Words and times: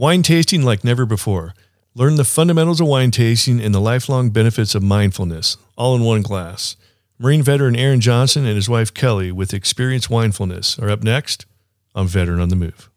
Wine 0.00 0.22
tasting 0.22 0.62
like 0.62 0.82
never 0.82 1.04
before. 1.04 1.52
Learn 1.94 2.14
the 2.14 2.24
fundamentals 2.24 2.80
of 2.80 2.86
wine 2.86 3.10
tasting 3.10 3.60
and 3.60 3.74
the 3.74 3.82
lifelong 3.82 4.30
benefits 4.30 4.74
of 4.74 4.82
mindfulness, 4.82 5.58
all 5.76 5.94
in 5.94 6.02
one 6.02 6.22
glass. 6.22 6.74
Marine 7.18 7.42
veteran 7.42 7.76
Aaron 7.76 8.00
Johnson 8.00 8.46
and 8.46 8.56
his 8.56 8.66
wife 8.66 8.94
Kelly 8.94 9.30
with 9.30 9.52
Experience 9.52 10.06
Winefulness 10.06 10.82
are 10.82 10.88
up 10.88 11.02
next 11.02 11.44
on 11.94 12.06
Veteran 12.06 12.40
on 12.40 12.48
the 12.48 12.56
Move. 12.56 12.88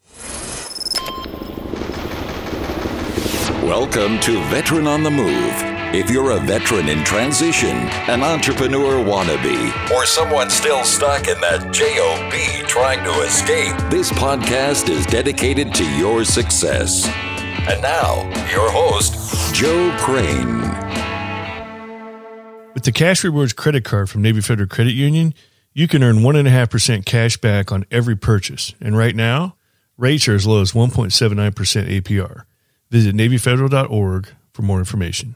Welcome 3.67 4.17
to 4.21 4.41
Veteran 4.45 4.87
on 4.87 5.03
the 5.03 5.11
Move. 5.11 5.72
If 5.93 6.09
you're 6.09 6.31
a 6.31 6.39
veteran 6.39 6.89
in 6.89 7.03
transition, 7.03 7.77
an 8.09 8.23
entrepreneur 8.23 8.95
wannabe, 8.95 9.91
or 9.91 10.07
someone 10.07 10.49
still 10.49 10.83
stuck 10.83 11.27
in 11.27 11.39
that 11.41 11.71
JOB 11.71 12.67
trying 12.67 13.03
to 13.03 13.11
escape, 13.21 13.77
this 13.91 14.11
podcast 14.13 14.89
is 14.89 15.05
dedicated 15.05 15.71
to 15.75 15.87
your 15.95 16.25
success. 16.25 17.05
And 17.69 17.79
now, 17.83 18.23
your 18.49 18.71
host, 18.71 19.53
Joe 19.53 19.95
Crane. 19.99 20.61
With 22.73 22.85
the 22.85 22.91
Cash 22.91 23.23
Rewards 23.23 23.53
credit 23.53 23.83
card 23.83 24.09
from 24.09 24.23
Navy 24.23 24.41
Federal 24.41 24.67
Credit 24.67 24.93
Union, 24.93 25.35
you 25.73 25.87
can 25.87 26.01
earn 26.01 26.21
1.5% 26.21 27.05
cash 27.05 27.37
back 27.37 27.71
on 27.71 27.85
every 27.91 28.15
purchase. 28.15 28.73
And 28.81 28.97
right 28.97 29.15
now, 29.15 29.57
rates 29.99 30.27
are 30.27 30.33
as 30.33 30.47
low 30.47 30.59
as 30.59 30.71
1.79% 30.71 31.53
APR. 32.01 32.45
Visit 32.89 33.15
NavyFederal.org 33.15 34.29
for 34.53 34.61
more 34.63 34.79
information. 34.79 35.35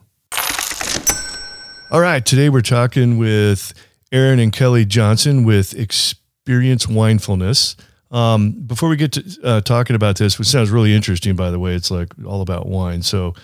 All 1.89 2.01
right, 2.01 2.25
today 2.25 2.49
we're 2.49 2.59
talking 2.59 3.17
with 3.17 3.73
Aaron 4.11 4.39
and 4.39 4.51
Kelly 4.51 4.83
Johnson 4.83 5.45
with 5.45 5.73
Experience 5.73 6.85
Winefulness. 6.85 7.77
Um, 8.11 8.51
before 8.51 8.89
we 8.89 8.97
get 8.97 9.13
to 9.13 9.39
uh, 9.41 9.61
talking 9.61 9.95
about 9.95 10.17
this, 10.17 10.37
which 10.37 10.49
sounds 10.49 10.69
really 10.69 10.93
interesting, 10.93 11.37
by 11.37 11.49
the 11.49 11.59
way, 11.59 11.75
it's 11.75 11.89
like 11.89 12.09
all 12.25 12.41
about 12.41 12.67
wine. 12.67 13.03
So, 13.03 13.35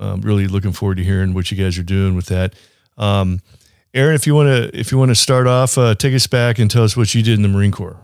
I'm 0.00 0.22
really 0.22 0.46
looking 0.46 0.72
forward 0.72 0.96
to 0.96 1.04
hearing 1.04 1.34
what 1.34 1.50
you 1.50 1.58
guys 1.58 1.78
are 1.78 1.82
doing 1.82 2.16
with 2.16 2.26
that. 2.26 2.54
Um, 2.96 3.40
Aaron, 3.92 4.14
if 4.14 4.26
you 4.26 4.34
want 4.34 4.46
to, 4.48 4.78
if 4.78 4.90
you 4.90 4.96
want 4.96 5.10
to 5.10 5.14
start 5.14 5.46
off, 5.46 5.76
uh, 5.76 5.94
take 5.94 6.14
us 6.14 6.26
back 6.26 6.58
and 6.58 6.70
tell 6.70 6.84
us 6.84 6.96
what 6.96 7.14
you 7.14 7.22
did 7.22 7.34
in 7.34 7.42
the 7.42 7.48
Marine 7.48 7.70
Corps. 7.70 7.98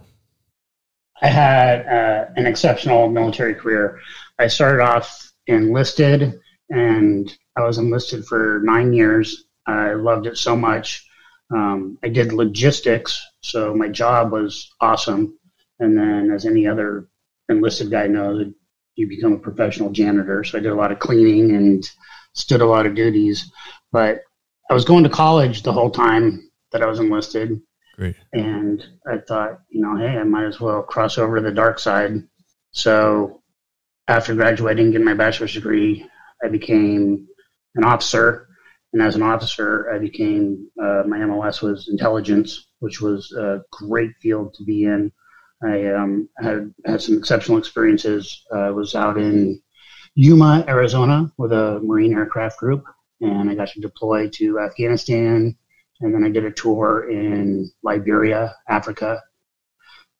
I 1.22 1.28
had 1.28 1.86
uh, 1.86 2.26
an 2.36 2.46
exceptional 2.46 3.08
military 3.08 3.54
career. 3.54 3.98
I 4.38 4.48
started 4.48 4.82
off 4.82 5.32
enlisted, 5.46 6.38
and 6.68 7.34
I 7.56 7.62
was 7.62 7.78
enlisted 7.78 8.26
for 8.26 8.60
nine 8.62 8.92
years. 8.92 9.46
I 9.70 9.94
loved 9.94 10.26
it 10.26 10.36
so 10.36 10.56
much. 10.56 11.06
Um, 11.54 11.98
I 12.02 12.08
did 12.08 12.32
logistics, 12.32 13.20
so 13.40 13.74
my 13.74 13.88
job 13.88 14.32
was 14.32 14.70
awesome. 14.80 15.38
And 15.80 15.96
then, 15.96 16.30
as 16.30 16.46
any 16.46 16.66
other 16.66 17.08
enlisted 17.48 17.90
guy 17.90 18.06
knows, 18.06 18.46
you 18.94 19.08
become 19.08 19.32
a 19.32 19.38
professional 19.38 19.90
janitor. 19.90 20.44
So 20.44 20.58
I 20.58 20.60
did 20.60 20.72
a 20.72 20.76
lot 20.76 20.92
of 20.92 20.98
cleaning 20.98 21.56
and 21.56 21.84
stood 22.34 22.60
a 22.60 22.66
lot 22.66 22.86
of 22.86 22.94
duties. 22.94 23.50
But 23.92 24.20
I 24.70 24.74
was 24.74 24.84
going 24.84 25.04
to 25.04 25.10
college 25.10 25.62
the 25.62 25.72
whole 25.72 25.90
time 25.90 26.50
that 26.72 26.82
I 26.82 26.86
was 26.86 27.00
enlisted. 27.00 27.60
Great. 27.96 28.16
And 28.32 28.84
I 29.06 29.18
thought, 29.18 29.60
you 29.68 29.80
know, 29.80 29.96
hey, 29.96 30.18
I 30.18 30.22
might 30.22 30.46
as 30.46 30.60
well 30.60 30.82
cross 30.82 31.18
over 31.18 31.36
to 31.36 31.42
the 31.42 31.50
dark 31.50 31.78
side. 31.78 32.22
So 32.72 33.42
after 34.06 34.34
graduating, 34.34 34.92
getting 34.92 35.04
my 35.04 35.14
bachelor's 35.14 35.54
degree, 35.54 36.06
I 36.44 36.48
became 36.48 37.26
an 37.74 37.84
officer. 37.84 38.48
And 38.92 39.02
as 39.02 39.14
an 39.14 39.22
officer, 39.22 39.90
I 39.94 39.98
became, 39.98 40.68
uh, 40.82 41.04
my 41.06 41.18
MOS 41.24 41.62
was 41.62 41.88
intelligence, 41.88 42.66
which 42.80 43.00
was 43.00 43.32
a 43.32 43.62
great 43.70 44.10
field 44.20 44.54
to 44.54 44.64
be 44.64 44.84
in. 44.84 45.12
I 45.62 45.86
um, 45.92 46.28
had 46.38 46.74
had 46.84 47.02
some 47.02 47.18
exceptional 47.18 47.58
experiences. 47.58 48.44
Uh, 48.52 48.58
I 48.58 48.70
was 48.70 48.94
out 48.94 49.18
in 49.18 49.60
Yuma, 50.14 50.64
Arizona, 50.66 51.30
with 51.36 51.52
a 51.52 51.80
Marine 51.84 52.14
aircraft 52.14 52.58
group, 52.58 52.84
and 53.20 53.48
I 53.48 53.54
got 53.54 53.68
to 53.68 53.80
deploy 53.80 54.28
to 54.30 54.58
Afghanistan. 54.58 55.56
And 56.00 56.14
then 56.14 56.24
I 56.24 56.30
did 56.30 56.46
a 56.46 56.50
tour 56.50 57.10
in 57.10 57.70
Liberia, 57.82 58.56
Africa, 58.68 59.22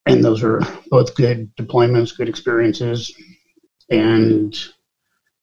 and 0.06 0.24
those 0.24 0.42
were 0.42 0.60
both 0.90 1.14
good 1.14 1.54
deployments, 1.56 2.16
good 2.16 2.28
experiences. 2.28 3.14
And 3.88 4.56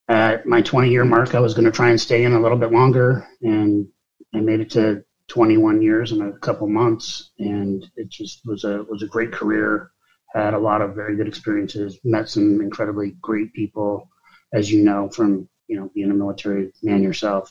at 0.08 0.46
my 0.46 0.62
20 0.62 0.90
year 0.90 1.06
mark, 1.06 1.36
I 1.36 1.40
was 1.40 1.54
going 1.54 1.66
to 1.66 1.72
try 1.72 1.90
and 1.90 2.00
stay 2.00 2.24
in 2.24 2.34
a 2.34 2.42
little 2.42 2.58
bit 2.58 2.72
longer. 2.72 3.28
And 3.42 3.88
I 4.34 4.40
made 4.40 4.60
it 4.60 4.70
to 4.72 5.04
21 5.28 5.82
years 5.82 6.12
in 6.12 6.22
a 6.22 6.38
couple 6.40 6.68
months. 6.68 7.32
And 7.40 7.86
it 7.96 8.10
just 8.10 8.42
was 8.46 8.64
a, 8.64 8.84
was 8.84 9.04
a 9.04 9.08
great 9.08 9.32
career. 9.32 9.92
Had 10.34 10.54
a 10.54 10.60
lot 10.60 10.82
of 10.82 10.96
very 10.96 11.16
good 11.16 11.28
experiences, 11.28 12.00
met 12.04 12.30
some 12.30 12.62
incredibly 12.62 13.16
great 13.22 13.54
people, 13.54 14.10
as 14.54 14.72
you 14.72 14.84
know, 14.84 15.10
from, 15.10 15.48
you 15.68 15.78
know, 15.78 15.90
being 15.94 16.12
a 16.12 16.14
military 16.14 16.72
man 16.84 17.02
yourself. 17.02 17.50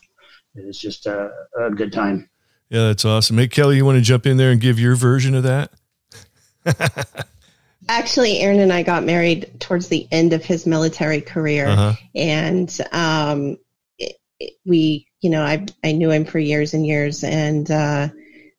It 0.55 0.65
was 0.65 0.79
just 0.79 1.05
a, 1.05 1.29
a 1.59 1.69
good 1.69 1.91
time. 1.91 2.29
Yeah, 2.69 2.87
that's 2.87 3.05
awesome. 3.05 3.37
Hey, 3.37 3.47
Kelly, 3.47 3.77
you 3.77 3.85
want 3.85 3.97
to 3.97 4.03
jump 4.03 4.25
in 4.25 4.37
there 4.37 4.51
and 4.51 4.59
give 4.59 4.79
your 4.79 4.95
version 4.95 5.35
of 5.35 5.43
that? 5.43 5.71
Actually, 7.89 8.39
Aaron 8.39 8.59
and 8.59 8.73
I 8.73 8.83
got 8.83 9.03
married 9.03 9.59
towards 9.59 9.87
the 9.87 10.07
end 10.11 10.33
of 10.33 10.43
his 10.43 10.65
military 10.65 11.21
career, 11.21 11.67
uh-huh. 11.67 11.93
and 12.15 12.77
um, 12.91 13.57
it, 13.97 14.17
it, 14.39 14.53
we, 14.65 15.07
you 15.21 15.29
know, 15.29 15.43
I 15.43 15.65
I 15.83 15.93
knew 15.93 16.11
him 16.11 16.25
for 16.25 16.39
years 16.39 16.73
and 16.73 16.85
years, 16.85 17.23
and 17.23 17.69
uh, 17.69 18.09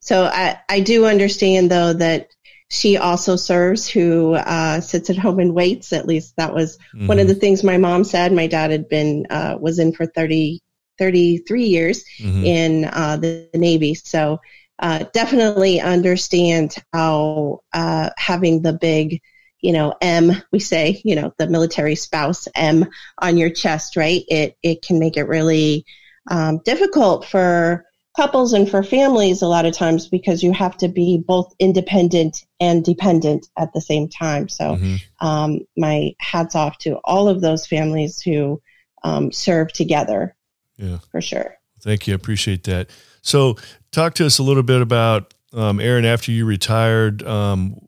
so 0.01 0.25
I 0.25 0.59
I 0.69 0.81
do 0.81 1.07
understand 1.07 1.71
though 1.71 1.93
that 1.93 2.29
she 2.71 2.99
also 2.99 3.37
serves, 3.37 3.89
who 3.89 4.35
uh, 4.35 4.81
sits 4.81 5.09
at 5.11 5.17
home 5.17 5.41
and 5.41 5.55
waits. 5.55 5.93
At 5.93 6.07
least 6.07 6.37
that 6.37 6.55
was 6.55 6.77
mm-hmm. 6.95 7.07
one 7.07 7.19
of 7.19 7.27
mm-hmm. 7.27 7.35
the 7.35 7.41
things 7.41 7.65
my 7.65 7.79
mom 7.79 8.05
said. 8.05 8.33
My 8.33 8.47
dad 8.47 8.71
had 8.71 8.89
been 8.89 9.27
uh, 9.31 9.57
was 9.59 9.79
in 9.79 9.93
for 9.93 10.07
30, 10.07 10.61
33 10.99 11.65
years 11.65 12.05
mm-hmm. 12.21 12.45
in 12.45 12.85
uh, 12.85 13.17
the 13.17 13.49
Navy, 13.55 13.95
so 13.95 14.41
uh, 14.79 15.05
definitely 15.13 15.81
understand 15.81 16.77
how 16.93 17.61
uh, 17.73 18.11
having 18.17 18.63
the 18.63 18.73
big, 18.73 19.21
you 19.61 19.73
know, 19.73 19.95
M, 20.01 20.33
we 20.53 20.61
say, 20.61 21.01
you 21.05 21.17
know, 21.17 21.33
the 21.39 21.49
military 21.49 21.97
spouse 21.97 22.47
M 22.55 22.87
on 23.19 23.37
your 23.37 23.51
chest, 23.51 23.97
right? 23.97 24.23
It 24.29 24.57
it 24.63 24.83
can 24.83 24.99
make 24.99 25.17
it 25.17 25.25
really 25.25 25.85
um, 26.31 26.61
difficult 26.65 27.25
for 27.25 27.85
couples 28.17 28.53
and 28.53 28.69
for 28.69 28.83
families 28.83 29.43
a 29.43 29.47
lot 29.47 29.65
of 29.65 29.73
times 29.73 30.09
because 30.09 30.43
you 30.43 30.53
have 30.53 30.77
to 30.77 30.89
be 30.89 31.19
both 31.19 31.55
independent 31.61 32.45
and 32.59 32.85
dependent 32.85 33.47
at 33.57 33.73
the 33.73 33.81
same 33.81 34.09
time. 34.09 34.49
So, 34.49 34.77
mm-hmm. 34.77 35.27
um, 35.27 35.61
my 35.77 36.15
hats 36.21 36.55
off 36.55 36.79
to 36.79 36.97
all 37.05 37.29
of 37.29 37.41
those 37.41 37.67
families 37.67 38.21
who 38.21 38.61
um, 39.03 39.33
serve 39.33 39.73
together. 39.73 40.35
Yeah, 40.77 40.99
for 41.11 41.21
sure. 41.21 41.57
Thank 41.81 42.07
you. 42.07 42.15
I 42.15 42.17
appreciate 42.17 42.65
that. 42.65 42.91
So, 43.29 43.57
talk 43.93 44.15
to 44.15 44.27
us 44.27 44.39
a 44.39 44.43
little 44.43 44.63
bit 44.63 44.81
about 44.81 45.35
um, 45.53 45.81
Aaron 45.81 46.07
after 46.07 46.33
you 46.33 46.47
retired, 46.47 47.23
um, 47.25 47.79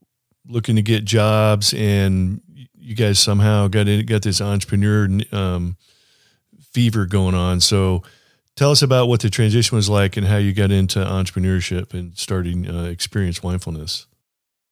looking 0.47 0.77
to 0.77 0.83
get 0.83 1.07
jobs, 1.07 1.73
and 1.73 2.43
you 2.75 2.95
guys 2.95 3.19
somehow 3.19 3.69
got 3.69 3.89
in, 3.89 4.05
got 4.05 4.21
this 4.21 4.43
entrepreneur 4.43 5.09
um, 5.33 5.79
fever 6.73 7.07
going 7.07 7.35
on. 7.35 7.61
So, 7.61 8.03
tell 8.55 8.71
us 8.71 8.83
about 8.83 9.09
what 9.09 9.21
the 9.21 9.31
transition 9.31 9.77
was 9.77 9.89
like 9.89 10.19
and 10.19 10.27
how 10.27 10.37
you 10.37 10.53
got 10.53 10.71
into 10.71 10.99
entrepreneurship 10.99 11.95
and 11.95 12.17
starting 12.19 12.69
uh, 12.69 12.85
Experience 12.85 13.41
Winefulness. 13.41 14.05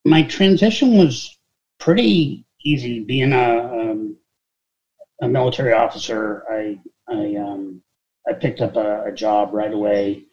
My 0.04 0.22
transition 0.22 0.98
was 0.98 1.34
pretty 1.78 2.44
easy. 2.62 3.00
Being 3.00 3.32
a 3.32 3.58
um, 3.58 4.18
a 5.22 5.28
military 5.28 5.72
officer, 5.72 6.44
I 6.50 6.78
I 7.08 7.36
um, 7.36 7.80
I 8.28 8.34
picked 8.34 8.60
up 8.60 8.76
a, 8.76 9.04
a 9.06 9.12
job 9.12 9.54
right 9.54 9.72
away 9.72 10.27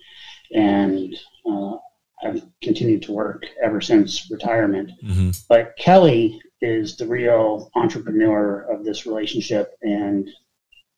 and 0.53 1.15
uh, 1.49 1.75
I've 2.23 2.45
continued 2.61 3.03
to 3.03 3.13
work 3.13 3.43
ever 3.63 3.81
since 3.81 4.29
retirement. 4.31 4.91
Mm-hmm. 5.03 5.31
But 5.49 5.75
Kelly 5.77 6.41
is 6.61 6.97
the 6.97 7.07
real 7.07 7.69
entrepreneur 7.75 8.61
of 8.61 8.83
this 8.83 9.05
relationship, 9.05 9.73
and 9.81 10.29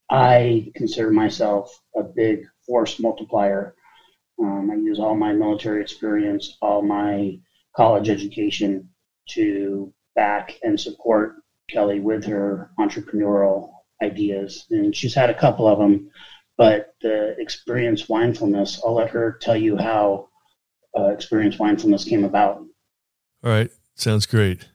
I 0.09 0.71
consider 0.75 1.11
myself 1.11 1.81
a 1.95 2.03
big 2.03 2.45
force 2.65 2.99
multiplier. 2.99 3.75
Um, 4.39 4.69
I 4.71 4.75
use 4.75 4.99
all 4.99 5.15
my 5.15 5.33
military 5.33 5.81
experience, 5.81 6.57
all 6.61 6.81
my 6.81 7.39
college 7.75 8.09
education 8.09 8.89
to 9.29 9.93
back 10.15 10.57
and 10.63 10.79
support 10.79 11.35
Kelly 11.69 11.99
with 11.99 12.25
her 12.25 12.71
entrepreneurial 12.79 13.71
ideas. 14.01 14.65
And 14.69 14.95
she's 14.95 15.13
had 15.13 15.29
a 15.29 15.39
couple 15.39 15.67
of 15.67 15.79
them 15.79 16.09
but 16.57 16.95
the 17.01 17.35
experience 17.39 18.07
Winefulness, 18.07 18.79
I'll 18.85 18.95
let 18.95 19.11
her 19.11 19.37
tell 19.41 19.57
you 19.57 19.77
how 19.77 20.29
uh, 20.97 21.09
experience 21.09 21.57
Winefulness 21.57 22.07
came 22.07 22.23
about. 22.23 22.57
All 23.43 23.51
right, 23.51 23.69
sounds 23.95 24.25
great. 24.25 24.67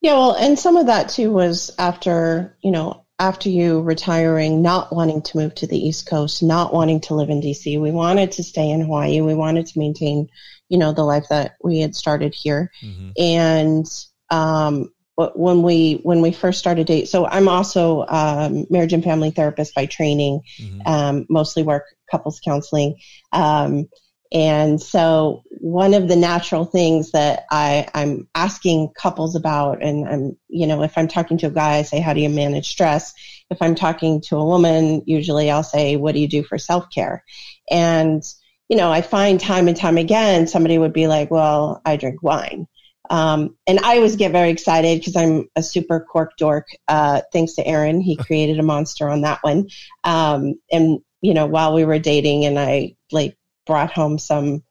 Yeah, 0.00 0.14
well, 0.14 0.34
and 0.34 0.58
some 0.58 0.76
of 0.76 0.86
that 0.86 1.08
too 1.08 1.32
was 1.32 1.74
after 1.78 2.56
you 2.62 2.70
know 2.70 3.04
after 3.18 3.48
you 3.48 3.80
retiring, 3.80 4.62
not 4.62 4.92
wanting 4.94 5.22
to 5.22 5.36
move 5.36 5.54
to 5.56 5.66
the 5.66 5.78
East 5.78 6.06
Coast, 6.06 6.42
not 6.42 6.72
wanting 6.72 7.00
to 7.02 7.14
live 7.14 7.30
in 7.30 7.40
DC. 7.40 7.80
We 7.80 7.90
wanted 7.90 8.32
to 8.32 8.44
stay 8.44 8.70
in 8.70 8.82
Hawaii. 8.82 9.20
We 9.20 9.34
wanted 9.34 9.66
to 9.66 9.78
maintain, 9.78 10.28
you 10.68 10.78
know, 10.78 10.92
the 10.92 11.02
life 11.02 11.26
that 11.30 11.56
we 11.62 11.80
had 11.80 11.96
started 11.96 12.32
here. 12.32 12.70
Mm-hmm. 12.80 13.10
And 13.16 13.86
um, 14.30 14.92
when 15.34 15.62
we 15.62 16.00
when 16.04 16.22
we 16.22 16.30
first 16.30 16.58
started 16.58 16.86
date. 16.86 17.08
So 17.08 17.26
I'm 17.26 17.48
also 17.48 18.04
um, 18.08 18.66
marriage 18.70 18.92
and 18.92 19.02
family 19.02 19.30
therapist 19.30 19.74
by 19.74 19.86
training. 19.86 20.42
Mm-hmm. 20.60 20.80
Um, 20.86 21.26
mostly 21.28 21.62
work 21.62 21.84
couples 22.10 22.40
counseling. 22.40 22.96
Um, 23.32 23.88
and 24.30 24.80
so 24.80 25.42
one 25.48 25.94
of 25.94 26.06
the 26.06 26.16
natural 26.16 26.66
things 26.66 27.12
that 27.12 27.46
I, 27.50 27.88
I'm 27.94 28.28
asking 28.34 28.90
couples 28.94 29.34
about, 29.34 29.82
and 29.82 30.06
I'm, 30.06 30.36
you 30.48 30.66
know, 30.66 30.82
if 30.82 30.98
I'm 30.98 31.08
talking 31.08 31.38
to 31.38 31.46
a 31.46 31.50
guy, 31.50 31.76
I 31.76 31.82
say, 31.82 32.00
how 32.00 32.12
do 32.12 32.20
you 32.20 32.28
manage 32.28 32.68
stress? 32.68 33.14
If 33.50 33.62
I'm 33.62 33.74
talking 33.74 34.20
to 34.28 34.36
a 34.36 34.44
woman, 34.44 35.02
usually 35.06 35.50
I'll 35.50 35.62
say, 35.62 35.96
what 35.96 36.12
do 36.12 36.20
you 36.20 36.28
do 36.28 36.42
for 36.42 36.58
self 36.58 36.90
care? 36.90 37.24
And, 37.70 38.22
you 38.68 38.76
know, 38.76 38.92
I 38.92 39.00
find 39.00 39.40
time 39.40 39.66
and 39.66 39.76
time 39.76 39.96
again, 39.96 40.46
somebody 40.46 40.76
would 40.76 40.92
be 40.92 41.06
like, 41.06 41.30
well, 41.30 41.80
I 41.86 41.96
drink 41.96 42.22
wine. 42.22 42.68
Um, 43.10 43.56
and 43.66 43.78
I 43.80 43.96
always 43.96 44.16
get 44.16 44.32
very 44.32 44.50
excited 44.50 44.98
because 44.98 45.16
I'm 45.16 45.48
a 45.56 45.62
super 45.62 46.00
cork 46.00 46.32
dork. 46.38 46.66
Uh, 46.86 47.22
thanks 47.32 47.54
to 47.54 47.66
Aaron, 47.66 48.00
he 48.00 48.16
created 48.26 48.58
a 48.58 48.62
monster 48.62 49.08
on 49.08 49.22
that 49.22 49.42
one. 49.42 49.68
Um, 50.04 50.54
and 50.70 51.00
you 51.20 51.34
know, 51.34 51.46
while 51.46 51.74
we 51.74 51.84
were 51.84 51.98
dating, 51.98 52.44
and 52.44 52.58
I 52.58 52.94
like 53.10 53.36
brought 53.66 53.92
home 53.92 54.18
some 54.18 54.62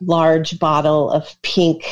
large 0.00 0.58
bottle 0.58 1.10
of 1.10 1.34
pink 1.42 1.84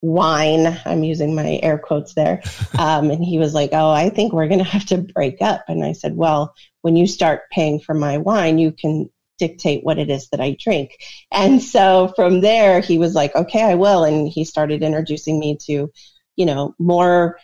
wine. 0.00 0.78
I'm 0.84 1.02
using 1.02 1.34
my 1.34 1.58
air 1.62 1.78
quotes 1.78 2.14
there. 2.14 2.42
Um, 2.78 3.10
and 3.10 3.24
he 3.24 3.38
was 3.38 3.54
like, 3.54 3.70
"Oh, 3.72 3.90
I 3.90 4.08
think 4.08 4.32
we're 4.32 4.46
going 4.46 4.60
to 4.60 4.64
have 4.64 4.86
to 4.86 4.98
break 4.98 5.42
up." 5.42 5.64
And 5.66 5.84
I 5.84 5.92
said, 5.92 6.16
"Well, 6.16 6.54
when 6.82 6.94
you 6.94 7.08
start 7.08 7.50
paying 7.50 7.80
for 7.80 7.92
my 7.92 8.18
wine, 8.18 8.58
you 8.58 8.70
can 8.70 9.10
dictate 9.38 9.84
what 9.84 9.98
it 9.98 10.10
is 10.10 10.28
that 10.28 10.40
I 10.40 10.56
drink. 10.58 10.98
And 11.30 11.62
so 11.62 12.12
from 12.16 12.40
there, 12.40 12.80
he 12.80 12.98
was 12.98 13.14
like, 13.14 13.34
okay, 13.34 13.62
I 13.62 13.74
will. 13.74 14.04
And 14.04 14.28
he 14.28 14.44
started 14.44 14.82
introducing 14.82 15.38
me 15.38 15.56
to, 15.66 15.90
you 16.36 16.46
know, 16.46 16.74
more 16.78 17.38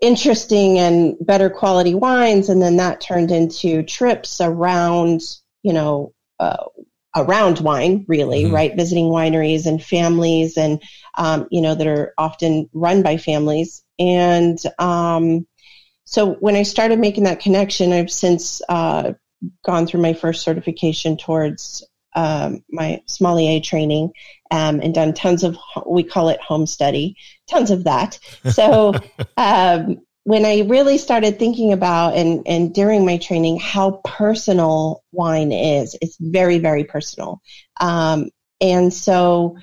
interesting 0.00 0.78
and 0.78 1.16
better 1.20 1.48
quality 1.48 1.94
wines. 1.94 2.48
And 2.48 2.60
then 2.60 2.76
that 2.76 3.00
turned 3.00 3.30
into 3.30 3.82
trips 3.82 4.40
around, 4.40 5.20
you 5.62 5.72
know, 5.72 6.12
uh, 6.40 6.64
around 7.14 7.60
wine, 7.60 8.04
really, 8.08 8.44
mm-hmm. 8.44 8.54
right? 8.54 8.76
Visiting 8.76 9.06
wineries 9.06 9.66
and 9.66 9.82
families 9.82 10.56
and, 10.56 10.82
um, 11.16 11.46
you 11.50 11.60
know, 11.60 11.74
that 11.74 11.86
are 11.86 12.14
often 12.18 12.68
run 12.72 13.02
by 13.02 13.16
families. 13.16 13.84
And, 13.98 14.58
um, 14.78 15.46
so 16.04 16.32
when 16.34 16.56
I 16.56 16.64
started 16.64 16.98
making 16.98 17.24
that 17.24 17.40
connection, 17.40 17.92
I've 17.92 18.10
since 18.10 18.60
uh, 18.68 19.12
gone 19.64 19.86
through 19.86 20.00
my 20.00 20.14
first 20.14 20.42
certification 20.42 21.16
towards 21.16 21.84
um, 22.14 22.62
my 22.70 23.00
sommelier 23.06 23.60
training 23.60 24.12
um, 24.50 24.80
and 24.80 24.94
done 24.94 25.14
tons 25.14 25.42
of 25.44 25.56
we 25.86 26.02
call 26.02 26.28
it 26.28 26.40
home 26.40 26.66
study 26.66 27.16
tons 27.48 27.70
of 27.70 27.84
that. 27.84 28.18
So 28.50 28.94
um, 29.36 29.98
when 30.24 30.44
i 30.44 30.60
really 30.60 30.98
started 30.98 31.38
thinking 31.38 31.72
about 31.72 32.14
and 32.14 32.46
and 32.46 32.72
during 32.72 33.04
my 33.04 33.16
training 33.16 33.58
how 33.58 34.00
personal 34.04 35.02
wine 35.10 35.50
is 35.50 35.96
it's 36.00 36.16
very 36.20 36.58
very 36.58 36.84
personal. 36.84 37.40
Um, 37.80 38.30
and 38.60 38.92
so 38.92 39.56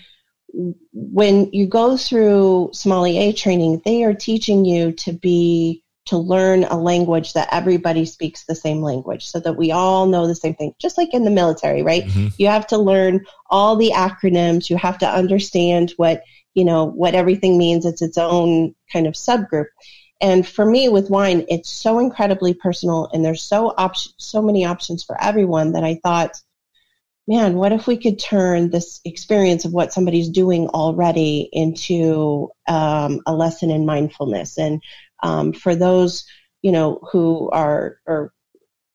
when 0.91 1.49
you 1.53 1.67
go 1.67 1.95
through 1.95 2.71
sommelier 2.73 3.31
training 3.31 3.81
they 3.85 4.03
are 4.03 4.13
teaching 4.13 4.65
you 4.65 4.91
to 4.93 5.13
be 5.13 5.83
to 6.09 6.17
learn 6.17 6.63
a 6.63 6.77
language 6.77 7.33
that 7.33 7.47
everybody 7.51 8.03
speaks 8.06 8.45
the 8.45 8.56
same 8.56 8.81
language 8.81 9.25
so 9.27 9.39
that 9.39 9.57
we 9.57 9.71
all 9.71 10.07
know 10.07 10.25
the 10.25 10.35
same 10.35 10.56
thing 10.56 10.73
just 10.79 10.97
like 10.97 11.13
in 11.13 11.23
the 11.23 11.29
military 11.29 11.83
right? 11.83 12.06
Mm-hmm. 12.06 12.27
you 12.38 12.47
have 12.47 12.65
to 12.67 12.77
learn 12.77 13.25
all 13.50 13.75
the 13.75 13.91
acronyms. 13.94 14.69
You 14.69 14.77
have 14.77 14.97
to 15.00 15.07
understand 15.07 15.94
what 15.97 16.23
you 16.56 16.65
know 16.65 16.85
what 16.85 17.15
everything 17.15 17.57
means. 17.57 17.85
It's 17.85 18.01
its 18.01 18.17
own 18.17 18.73
kind 18.91 19.06
of 19.06 19.13
subgroup. 19.13 19.67
And 20.19 20.45
for 20.45 20.65
me 20.65 20.89
with 20.89 21.09
wine 21.09 21.45
it's 21.47 21.69
so 21.69 22.00
incredibly 22.00 22.53
personal 22.53 23.09
and 23.13 23.23
there's 23.23 23.44
so 23.44 23.73
op- 23.77 23.95
so 24.17 24.41
many 24.41 24.65
options 24.65 25.03
for 25.03 25.15
everyone 25.23 25.71
that 25.73 25.85
i 25.85 25.95
thought 26.03 26.31
man 27.25 27.55
what 27.55 27.71
if 27.71 27.88
we 27.88 27.95
could 27.95 28.19
turn 28.19 28.69
this 28.69 29.00
experience 29.05 29.63
of 29.63 29.71
what 29.71 29.94
somebody's 29.94 30.29
doing 30.29 30.67
already 30.67 31.47
into 31.53 32.50
um, 32.67 33.21
a 33.25 33.33
lesson 33.33 33.69
in 33.69 33.85
mindfulness? 33.85 34.57
And 34.57 34.81
um, 35.24 35.54
for 35.54 35.75
those 35.75 36.25
you 36.62 36.71
know 36.71 37.00
who 37.12 37.50
are 37.51 37.98
are 38.07 38.33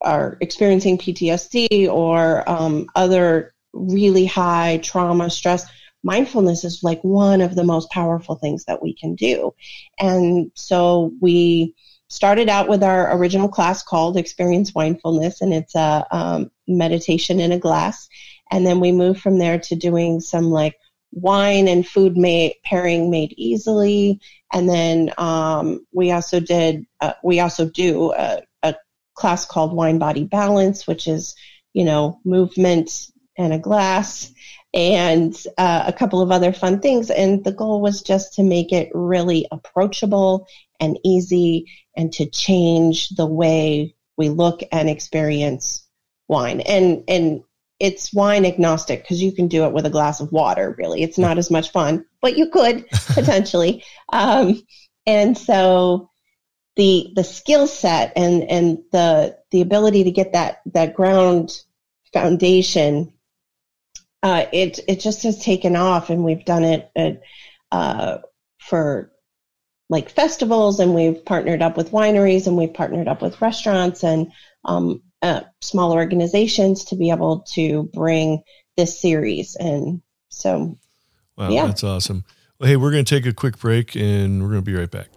are 0.01 0.37
experiencing 0.41 0.99
PTSD 0.99 1.89
or 1.89 2.49
um, 2.49 2.87
other 2.95 3.55
really 3.73 4.27
high 4.27 4.79
trauma 4.83 5.31
stress 5.31 5.67
mindfulness 6.05 6.65
is 6.65 6.83
like 6.83 7.03
one 7.03 7.41
of 7.41 7.57
the 7.57 7.65
most 7.65 7.91
powerful 7.91 8.37
things 8.37 8.65
that 8.67 8.83
we 8.83 8.95
can 8.95 9.15
do. 9.15 9.53
And 9.99 10.53
so 10.55 11.13
we 11.21 11.75
started 12.09 12.49
out 12.49 12.69
with 12.69 12.85
our 12.85 13.17
original 13.17 13.49
class 13.49 13.83
called 13.83 14.17
experience 14.17 14.73
Winefulness 14.73 15.41
and 15.41 15.53
it's 15.53 15.75
a 15.75 16.07
um, 16.11 16.51
meditation 16.69 17.41
in 17.41 17.51
a 17.51 17.59
glass. 17.59 18.09
And 18.53 18.67
then 18.67 18.79
we 18.79 18.93
moved 18.93 19.21
from 19.21 19.39
there 19.39 19.59
to 19.59 19.75
doing 19.75 20.21
some 20.21 20.51
like 20.51 20.77
wine 21.15 21.69
and 21.69 21.87
food 21.87 22.17
pairing 22.65 23.11
made 23.11 23.33
easily. 23.37 24.21
And 24.53 24.69
then 24.69 25.13
um, 25.17 25.87
we 25.93 26.11
also 26.11 26.41
did, 26.41 26.87
uh, 27.01 27.13
we 27.23 27.41
also 27.41 27.69
do 27.69 28.13
a, 28.13 28.43
a, 28.63 28.75
class 29.15 29.47
called 29.47 29.73
Wine 29.73 29.99
Body 29.99 30.25
Balance, 30.25 30.89
which 30.89 31.07
is, 31.07 31.37
you 31.73 31.85
know, 31.85 32.21
movement 32.25 32.91
and 33.39 33.53
a 33.53 33.59
glass 33.59 34.33
and 34.73 35.41
uh, 35.57 35.85
a 35.87 35.93
couple 35.93 36.21
of 36.21 36.33
other 36.33 36.53
fun 36.53 36.81
things. 36.81 37.11
And 37.11 37.45
the 37.45 37.53
goal 37.53 37.81
was 37.81 38.03
just 38.03 38.35
to 38.35 38.43
make 38.43 38.73
it 38.73 38.91
really 38.93 39.47
approachable 39.53 40.49
and 40.81 40.99
easy 41.05 41.71
and 41.97 42.13
to 42.15 42.27
change 42.27 43.11
the 43.11 43.27
way 43.27 43.95
we 44.17 44.31
look 44.31 44.63
and 44.73 44.91
experience 44.91 45.87
wine. 46.27 46.61
And, 46.61 47.05
and 47.07 47.45
it's 47.81 48.13
wine 48.15 48.47
agnostic 48.47 49.03
because 49.03 49.23
you 49.23 49.33
can 49.33 49.49
do 49.49 49.65
it 49.65 49.73
with 49.73 49.87
a 49.87 49.91
glass 49.91 50.21
of 50.21 50.33
water 50.33 50.75
really. 50.79 51.03
It's 51.03 51.19
not 51.19 51.39
as 51.39 51.51
much 51.51 51.71
fun 51.71 52.05
but 52.25 52.39
you 52.39 52.49
could 52.49 52.89
potentially. 53.09 53.85
Um, 54.11 54.63
and 55.07 55.37
so 55.37 56.11
the 56.75 57.13
the 57.15 57.23
skill 57.23 57.67
set 57.67 58.15
and 58.17 58.43
and 58.51 58.79
the 58.93 59.37
the 59.51 59.61
ability 59.61 60.05
to 60.05 60.11
get 60.11 60.33
that 60.33 60.63
that 60.73 60.95
ground 60.95 61.53
foundation 62.13 63.13
uh, 64.23 64.47
it 64.53 64.81
it 64.89 65.01
just 65.01 65.23
has 65.25 65.39
taken 65.39 65.77
off 65.77 66.09
and 66.09 66.25
we've 66.25 66.47
done 66.47 66.65
it 66.65 66.91
at, 66.97 67.21
uh, 67.71 68.19
for 68.59 69.13
like 69.91 70.09
festivals 70.09 70.81
and 70.81 70.95
we've 70.95 71.27
partnered 71.27 71.61
up 71.61 71.77
with 71.77 71.93
wineries 71.93 72.47
and 72.47 72.57
we've 72.57 72.73
partnered 72.73 73.07
up 73.07 73.21
with 73.21 73.43
restaurants 73.43 74.03
and 74.03 74.33
um, 74.65 75.03
uh, 75.25 75.41
small 75.63 75.95
organizations 75.95 76.85
to 76.85 76.97
be 76.97 77.11
able 77.11 77.41
to 77.55 77.85
bring 77.95 78.43
this 78.77 79.01
series. 79.01 79.57
And 79.57 80.03
so, 80.29 80.77
wow, 81.39 81.49
yeah. 81.49 81.67
that's 81.67 81.83
awesome. 81.83 82.25
Well, 82.59 82.69
hey, 82.69 82.77
we're 82.77 82.91
going 82.91 83.07
to 83.07 83.15
take 83.15 83.25
a 83.25 83.33
quick 83.33 83.59
break 83.59 83.97
and 83.97 84.43
we're 84.43 84.51
going 84.51 84.61
to 84.61 84.71
be 84.71 84.77
right 84.77 84.91
back. 84.91 85.09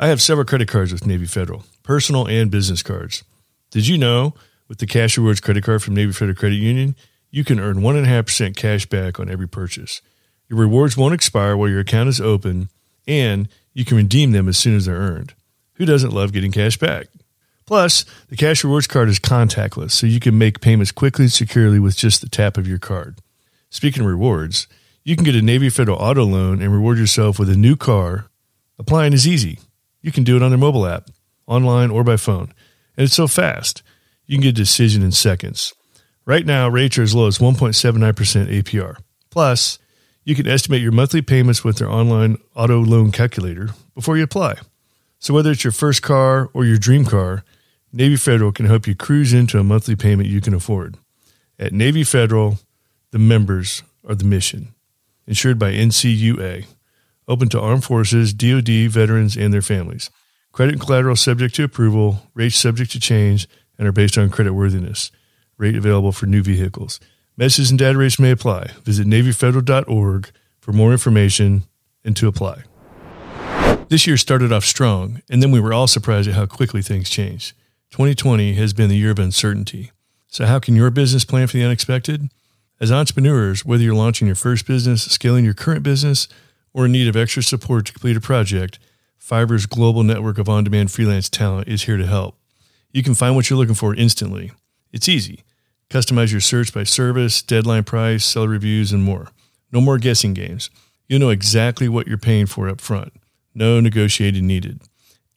I 0.00 0.06
have 0.06 0.22
several 0.22 0.46
credit 0.46 0.68
cards 0.68 0.92
with 0.92 1.06
Navy 1.06 1.26
Federal, 1.26 1.64
personal 1.82 2.26
and 2.26 2.50
business 2.50 2.82
cards. 2.82 3.22
Did 3.70 3.86
you 3.86 3.98
know 3.98 4.32
with 4.66 4.78
the 4.78 4.86
Cash 4.86 5.18
Rewards 5.18 5.40
credit 5.40 5.62
card 5.62 5.82
from 5.82 5.94
Navy 5.94 6.12
Federal 6.12 6.34
Credit 6.34 6.56
Union, 6.56 6.96
you 7.30 7.44
can 7.44 7.60
earn 7.60 7.76
1.5% 7.76 8.56
cash 8.56 8.86
back 8.86 9.20
on 9.20 9.30
every 9.30 9.46
purchase? 9.46 10.00
Your 10.48 10.58
rewards 10.58 10.96
won't 10.96 11.12
expire 11.12 11.54
while 11.54 11.68
your 11.68 11.80
account 11.80 12.08
is 12.08 12.20
open, 12.20 12.70
and 13.06 13.48
you 13.74 13.84
can 13.84 13.98
redeem 13.98 14.32
them 14.32 14.48
as 14.48 14.56
soon 14.56 14.74
as 14.74 14.86
they're 14.86 14.96
earned. 14.96 15.34
Who 15.74 15.84
doesn't 15.84 16.12
love 16.12 16.32
getting 16.32 16.52
cash 16.52 16.78
back? 16.78 17.08
Plus, 17.66 18.04
the 18.28 18.36
Cash 18.36 18.62
Rewards 18.62 18.86
card 18.86 19.08
is 19.08 19.18
contactless, 19.18 19.90
so 19.90 20.06
you 20.06 20.20
can 20.20 20.38
make 20.38 20.60
payments 20.60 20.92
quickly 20.92 21.24
and 21.24 21.32
securely 21.32 21.80
with 21.80 21.96
just 21.96 22.20
the 22.20 22.28
tap 22.28 22.56
of 22.56 22.68
your 22.68 22.78
card. 22.78 23.18
Speaking 23.70 24.02
of 24.02 24.08
rewards, 24.08 24.68
you 25.02 25.16
can 25.16 25.24
get 25.24 25.34
a 25.34 25.42
Navy 25.42 25.68
Federal 25.68 25.98
auto 25.98 26.24
loan 26.24 26.62
and 26.62 26.72
reward 26.72 26.98
yourself 26.98 27.38
with 27.38 27.50
a 27.50 27.56
new 27.56 27.74
car. 27.74 28.26
Applying 28.78 29.12
is 29.12 29.26
easy. 29.26 29.58
You 30.00 30.12
can 30.12 30.22
do 30.22 30.36
it 30.36 30.42
on 30.42 30.50
their 30.50 30.58
mobile 30.58 30.86
app, 30.86 31.10
online 31.48 31.90
or 31.90 32.04
by 32.04 32.16
phone. 32.16 32.52
And 32.96 33.04
it's 33.04 33.14
so 33.14 33.26
fast, 33.26 33.82
you 34.26 34.36
can 34.36 34.42
get 34.42 34.50
a 34.50 34.52
decision 34.52 35.02
in 35.02 35.10
seconds. 35.10 35.74
Right 36.24 36.46
now, 36.46 36.68
rates 36.68 36.98
are 36.98 37.02
as 37.02 37.14
low 37.14 37.26
as 37.26 37.38
1.79% 37.38 38.62
APR. 38.62 38.96
Plus, 39.30 39.80
you 40.24 40.34
can 40.36 40.46
estimate 40.46 40.82
your 40.82 40.92
monthly 40.92 41.22
payments 41.22 41.64
with 41.64 41.78
their 41.78 41.90
online 41.90 42.38
auto 42.54 42.80
loan 42.80 43.10
calculator 43.10 43.70
before 43.94 44.16
you 44.16 44.22
apply. 44.22 44.56
So, 45.18 45.34
whether 45.34 45.50
it's 45.50 45.64
your 45.64 45.72
first 45.72 46.02
car 46.02 46.48
or 46.52 46.64
your 46.64 46.78
dream 46.78 47.04
car, 47.04 47.44
Navy 47.92 48.16
Federal 48.16 48.52
can 48.52 48.66
help 48.66 48.86
you 48.86 48.94
cruise 48.94 49.32
into 49.32 49.58
a 49.58 49.64
monthly 49.64 49.96
payment 49.96 50.28
you 50.28 50.40
can 50.40 50.54
afford. 50.54 50.96
At 51.58 51.72
Navy 51.72 52.04
Federal, 52.04 52.58
the 53.10 53.18
members 53.18 53.82
are 54.06 54.14
the 54.14 54.24
mission. 54.24 54.74
Insured 55.26 55.58
by 55.58 55.72
NCUA. 55.72 56.66
Open 57.28 57.48
to 57.48 57.60
armed 57.60 57.84
forces, 57.84 58.32
DoD, 58.32 58.90
veterans, 58.90 59.36
and 59.36 59.52
their 59.52 59.62
families. 59.62 60.10
Credit 60.52 60.72
and 60.72 60.80
collateral 60.80 61.16
subject 61.16 61.54
to 61.56 61.64
approval, 61.64 62.22
rates 62.34 62.56
subject 62.56 62.92
to 62.92 63.00
change, 63.00 63.48
and 63.78 63.88
are 63.88 63.92
based 63.92 64.16
on 64.16 64.30
credit 64.30 64.54
worthiness. 64.54 65.10
Rate 65.58 65.76
available 65.76 66.12
for 66.12 66.26
new 66.26 66.42
vehicles. 66.42 67.00
Messages 67.36 67.70
and 67.70 67.78
data 67.78 67.98
rates 67.98 68.18
may 68.18 68.30
apply. 68.30 68.70
Visit 68.84 69.06
NavyFederal.org 69.06 70.30
for 70.60 70.72
more 70.72 70.92
information 70.92 71.64
and 72.04 72.16
to 72.16 72.28
apply. 72.28 72.62
This 73.88 74.06
year 74.06 74.16
started 74.16 74.52
off 74.52 74.64
strong, 74.64 75.22
and 75.30 75.42
then 75.42 75.50
we 75.50 75.60
were 75.60 75.72
all 75.72 75.86
surprised 75.86 76.28
at 76.28 76.34
how 76.34 76.46
quickly 76.46 76.82
things 76.82 77.08
changed. 77.08 77.54
2020 77.96 78.52
has 78.52 78.74
been 78.74 78.90
the 78.90 78.96
year 78.98 79.10
of 79.10 79.18
uncertainty. 79.18 79.90
So, 80.26 80.44
how 80.44 80.58
can 80.58 80.76
your 80.76 80.90
business 80.90 81.24
plan 81.24 81.46
for 81.46 81.56
the 81.56 81.64
unexpected? 81.64 82.28
As 82.78 82.92
entrepreneurs, 82.92 83.64
whether 83.64 83.82
you're 83.82 83.94
launching 83.94 84.26
your 84.26 84.36
first 84.36 84.66
business, 84.66 85.04
scaling 85.04 85.46
your 85.46 85.54
current 85.54 85.82
business, 85.82 86.28
or 86.74 86.84
in 86.84 86.92
need 86.92 87.08
of 87.08 87.16
extra 87.16 87.42
support 87.42 87.86
to 87.86 87.94
complete 87.94 88.18
a 88.18 88.20
project, 88.20 88.78
Fiverr's 89.18 89.64
global 89.64 90.02
network 90.02 90.36
of 90.36 90.46
on 90.46 90.62
demand 90.62 90.92
freelance 90.92 91.30
talent 91.30 91.68
is 91.68 91.84
here 91.84 91.96
to 91.96 92.06
help. 92.06 92.38
You 92.92 93.02
can 93.02 93.14
find 93.14 93.34
what 93.34 93.48
you're 93.48 93.58
looking 93.58 93.74
for 93.74 93.94
instantly. 93.94 94.52
It's 94.92 95.08
easy. 95.08 95.42
Customize 95.88 96.32
your 96.32 96.42
search 96.42 96.74
by 96.74 96.84
service, 96.84 97.40
deadline 97.40 97.84
price, 97.84 98.26
seller 98.26 98.48
reviews, 98.48 98.92
and 98.92 99.04
more. 99.04 99.28
No 99.72 99.80
more 99.80 99.96
guessing 99.96 100.34
games. 100.34 100.68
You'll 101.08 101.20
know 101.20 101.30
exactly 101.30 101.88
what 101.88 102.06
you're 102.06 102.18
paying 102.18 102.44
for 102.44 102.68
up 102.68 102.82
front. 102.82 103.14
No 103.54 103.80
negotiating 103.80 104.46
needed. 104.46 104.82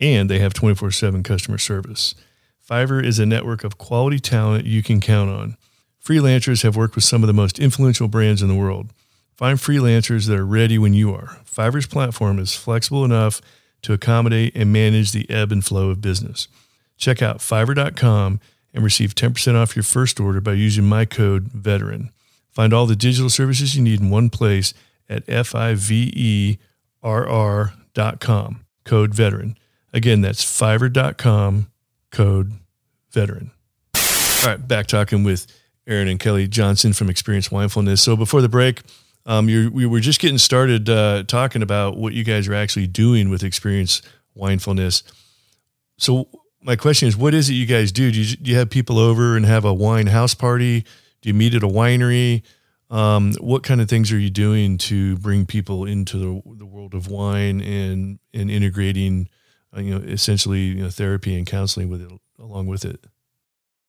And 0.02 0.30
they 0.30 0.40
have 0.40 0.54
24 0.54 0.92
7 0.92 1.24
customer 1.24 1.58
service. 1.58 2.16
Fiverr 2.70 3.04
is 3.04 3.18
a 3.18 3.26
network 3.26 3.64
of 3.64 3.80
quality 3.80 4.20
talent 4.20 4.68
you 4.68 4.84
can 4.84 5.02
count 5.02 5.32
on. 5.32 5.58
Freelancers 6.06 6.62
have 6.62 6.76
worked 6.76 6.94
with 6.94 7.04
some 7.04 7.24
of 7.24 7.28
the 7.28 7.34
most 7.34 7.58
influential 7.58 8.08
brands 8.08 8.44
in 8.44 8.48
the 8.48 8.54
world. 8.54 8.94
Find 9.36 9.58
freelancers 9.58 10.28
that 10.28 10.38
are 10.38 10.46
ready 10.46 10.78
when 10.78 10.94
you 10.94 11.12
are. 11.16 11.40
Fiverr's 11.46 11.88
platform 11.88 12.38
is 12.38 12.56
flexible 12.56 13.04
enough 13.04 13.42
to 13.82 13.94
accommodate 13.94 14.56
and 14.56 14.72
manage 14.72 15.14
the 15.14 15.28
ebb 15.32 15.52
and 15.52 15.66
flow 15.66 15.90
of 15.90 16.00
business. 16.00 16.48
Check 16.96 17.24
out 17.24 17.40
fiverr.com 17.40 18.40
and 18.72 18.84
receive 18.84 19.16
10% 19.16 19.56
off 19.56 19.76
your 19.76 19.82
first 19.82 20.20
order 20.20 20.40
by 20.40 20.54
using 20.54 20.86
my 20.86 21.06
code 21.06 21.50
VETERAN. 21.52 22.12
Find 22.52 22.72
all 22.72 22.86
the 22.86 22.96
digital 22.96 23.32
services 23.32 23.76
you 23.76 23.82
need 23.82 24.00
in 24.00 24.12
one 24.12 24.30
place 24.30 24.76
at 25.10 25.24
F-I-V-E-R-R.com, 25.28 26.60
code 28.84 29.16
VETERAN. 29.16 29.58
Again, 29.92 30.22
that's 30.22 30.46
fiverr.com, 30.46 31.72
code 32.12 32.54
VETERAN. 33.12 33.52
All 33.96 34.50
right, 34.50 34.68
back 34.68 34.88
talking 34.88 35.24
with 35.24 35.48
Aaron 35.88 36.08
and 36.08 36.20
Kelly 36.20 36.48
Johnson 36.48 36.94
from 36.94 37.10
Experience 37.10 37.50
Winefulness. 37.50 38.00
So 38.00 38.16
before 38.16 38.42
the 38.42 38.50
break, 38.50 38.82
um, 39.26 39.50
you 39.50 39.70
we 39.72 39.86
were 39.86 40.00
just 40.00 40.20
getting 40.20 40.38
started 40.38 40.90
uh, 40.90 41.24
talking 41.24 41.62
about 41.62 41.98
what 41.98 42.14
you 42.14 42.24
guys 42.24 42.48
are 42.48 42.54
actually 42.54 42.88
doing 42.88 43.30
with 43.30 43.44
Experience 43.44 44.02
Winefulness. 44.36 45.04
So 45.98 46.30
my 46.62 46.76
question 46.76 47.08
is, 47.08 47.18
what 47.18 47.34
is 47.34 47.50
it 47.50 47.54
you 47.54 47.66
guys 47.66 47.92
do? 47.92 48.12
Do 48.12 48.22
you, 48.22 48.36
do 48.36 48.52
you 48.52 48.58
have 48.58 48.70
people 48.70 48.98
over 48.98 49.36
and 49.36 49.46
have 49.46 49.66
a 49.66 49.74
wine 49.74 50.08
house 50.08 50.34
party? 50.34 50.86
Do 51.22 51.30
you 51.30 51.34
meet 51.34 51.54
at 51.54 51.64
a 51.64 51.68
winery? 51.68 52.44
Um, 52.90 53.34
what 53.40 53.64
kind 53.64 53.82
of 53.82 53.90
things 53.90 54.12
are 54.12 54.18
you 54.18 54.30
doing 54.30 54.78
to 54.80 55.18
bring 55.18 55.46
people 55.46 55.86
into 55.86 56.18
the, 56.18 56.56
the 56.56 56.66
world 56.66 56.94
of 56.94 57.08
wine 57.08 57.62
and 57.62 58.20
and 58.34 58.50
integrating, 58.50 59.30
you 59.78 59.98
know, 59.98 60.06
essentially 60.06 60.62
you 60.62 60.84
know, 60.84 60.90
therapy 60.90 61.38
and 61.38 61.46
counseling 61.46 61.90
with 61.90 62.02
it 62.02 62.12
along 62.40 62.68
with 62.68 62.86
it? 62.86 63.06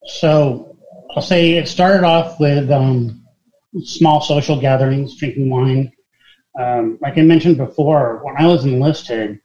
So 0.04 0.76
I'll 1.14 1.22
say 1.22 1.52
it 1.52 1.68
started 1.68 2.04
off 2.04 2.38
with 2.40 2.70
um, 2.70 3.24
small 3.82 4.20
social 4.20 4.60
gatherings, 4.60 5.16
drinking 5.16 5.50
wine. 5.50 5.92
Um, 6.58 6.98
like 7.00 7.16
I 7.16 7.22
mentioned 7.22 7.56
before, 7.56 8.20
when 8.24 8.36
I 8.36 8.46
was 8.46 8.64
enlisted, 8.64 9.40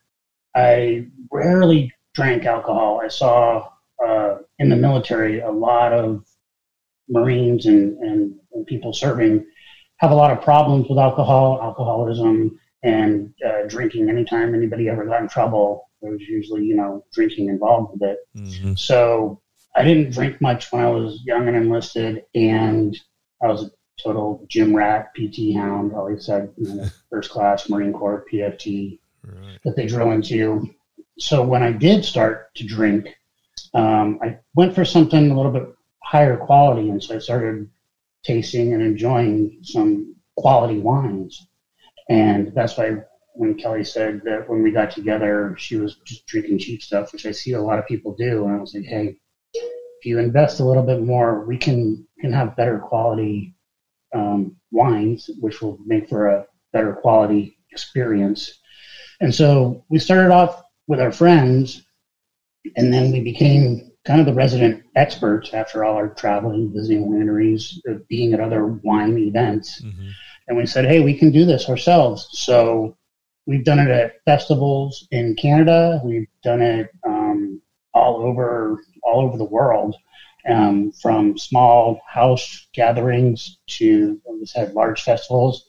I 0.56 1.08
rarely 1.32 1.94
drank 2.13 2.46
alcohol. 2.46 3.01
I 3.04 3.10
saw 3.10 3.70
uh, 4.06 4.38
in 4.60 4.70
the 4.70 4.75
military 4.75 5.39
a 5.42 5.51
lot 5.51 5.94
of 5.94 6.25
Marines 7.10 7.65
and, 7.65 7.98
and, 8.00 8.36
and, 8.54 8.65
people 8.65 8.92
serving 8.92 9.46
have 9.98 10.12
a 10.12 10.15
lot 10.15 10.32
of 10.32 10.42
problems 10.42 10.88
with 10.89 10.98
alcohol, 10.98 11.60
alcoholism, 11.62 12.60
and 12.82 13.32
uh, 13.46 13.68
drinking. 13.68 14.10
Anytime 14.10 14.56
anybody 14.56 14.89
ever 14.89 15.06
got 15.06 15.22
in 15.22 15.27
trouble, 15.27 15.89
there 16.06 16.14
was 16.14 16.22
usually, 16.22 16.64
you 16.64 16.76
know, 16.76 17.04
drinking 17.14 17.50
involved 17.50 17.94
with 17.94 18.10
it. 18.10 18.20
Mm-hmm. 18.38 18.74
So 18.76 19.42
I 19.76 19.84
didn't 19.84 20.14
drink 20.14 20.40
much 20.40 20.72
when 20.72 20.84
I 20.84 20.90
was 20.90 21.22
young 21.26 21.48
and 21.48 21.58
enlisted, 21.58 22.24
and 22.34 22.98
I 23.44 23.48
was 23.48 23.64
a 23.64 23.72
total 24.02 24.46
gym 24.48 24.76
rat, 24.76 25.14
PT 25.16 25.56
hound. 25.56 25.94
Always 25.94 26.26
said, 26.26 26.54
you 26.58 26.74
know, 26.74 26.88
first 27.10 27.32
class 27.32 27.70
Marine 27.70 27.94
Corps 27.94 28.26
PFT 28.32 29.00
right. 29.24 29.60
that 29.64 29.76
they 29.76 29.88
drill 29.88 30.12
into 30.12 30.70
so 31.18 31.44
when 31.44 31.64
I 31.64 31.72
did 31.72 32.04
start 32.04 32.54
to 32.56 32.66
drink, 32.66 33.16
um, 33.74 34.20
I 34.22 34.40
went 34.54 34.76
for 34.76 34.86
something 34.86 35.32
a 35.32 35.36
little 35.36 35.52
bit 35.52 35.68
higher 36.04 36.38
quality, 36.38 36.90
and 36.90 37.02
so 37.02 37.16
I 37.16 37.20
started 37.20 37.70
tasting 38.24 38.74
and 38.74 38.82
enjoying 38.82 39.60
some 39.62 40.16
quality 40.36 40.80
wines. 40.80 41.48
And 42.10 42.54
that's 42.54 42.78
why 42.78 42.98
when 43.36 43.56
Kelly 43.56 43.84
said 43.84 44.22
that 44.25 44.50
when 44.50 44.63
we 44.63 44.72
got 44.72 44.92
together, 44.92 45.56
she 45.58 45.75
was 45.75 45.96
just 46.06 46.25
drinking 46.25 46.60
cheap 46.60 46.82
stuff, 46.82 47.12
which 47.12 47.25
I 47.25 47.32
see 47.32 47.54
a 47.54 47.62
lot 47.62 47.80
of 47.80 47.88
people 47.88 48.15
do. 48.15 48.46
And 48.46 48.56
I 48.56 48.60
was 48.60 48.74
like, 48.74 48.86
hey, 48.86 49.18
if 49.54 50.06
you 50.06 50.20
invest 50.20 50.60
a 50.60 50.65
little 50.65 50.84
bit 50.84 51.01
more, 51.01 51.46
we 51.46 51.58
can 51.58 52.08
can 52.20 52.32
have 52.32 52.56
better 52.56 52.80
quality 52.80 53.56
um, 54.13 54.56
wines, 54.72 55.30
which 55.39 55.62
will 55.62 55.77
make 55.86 56.10
for 56.10 56.27
a 56.27 56.48
better 56.72 56.94
quality 56.94 57.58
experience. 57.72 58.60
And 59.20 59.34
so 59.34 59.86
we 59.89 60.00
started 60.00 60.32
off 60.32 60.63
with 60.88 61.00
our 61.00 61.12
friends, 61.12 61.84
and 62.75 62.94
then 62.94 63.12
we 63.12 63.22
became 63.22 63.92
kind 64.06 64.20
of 64.20 64.25
the 64.25 64.34
resident 64.34 64.84
experts 64.96 65.54
after 65.54 65.84
all 65.84 65.96
our 65.96 66.10
traveling, 66.10 66.72
visiting 66.74 67.10
wineries, 67.10 67.80
uh, 67.89 68.00
being 68.08 68.34
at 68.34 68.39
other 68.39 68.65
wine 68.65 69.18
events. 69.18 69.82
Mm-hmm. 69.82 70.10
And 70.48 70.58
we 70.58 70.65
said, 70.65 70.86
hey, 70.86 71.00
we 71.00 71.18
can 71.18 71.32
do 71.32 71.44
this 71.44 71.70
ourselves. 71.70 72.27
So 72.32 72.98
we've 73.46 73.64
done 73.64 73.80
it 73.80 73.90
at 73.90 74.24
festivals 74.25 75.08
in 75.12 75.36
Canada. 75.36 76.02
We've 76.04 76.28
done 76.44 76.62
it 76.62 76.90
um, 77.06 77.62
all 77.94 78.22
over 78.22 78.84
all 79.04 79.22
over 79.22 79.38
the 79.38 79.46
world, 79.46 79.96
um, 80.50 80.92
from 80.92 81.38
small 81.38 82.02
house 82.08 82.68
gatherings 82.74 83.60
to, 83.68 84.20
I 84.28 84.46
said, 84.46 84.74
large 84.74 85.04
festivals. 85.04 85.68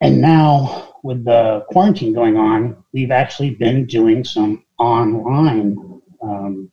And 0.00 0.20
now, 0.20 0.94
with 1.02 1.24
the 1.24 1.64
quarantine 1.70 2.12
going 2.12 2.36
on, 2.36 2.84
we've 2.92 3.10
actually 3.10 3.50
been 3.50 3.86
doing 3.86 4.24
some 4.24 4.64
online 4.78 6.00
um, 6.22 6.70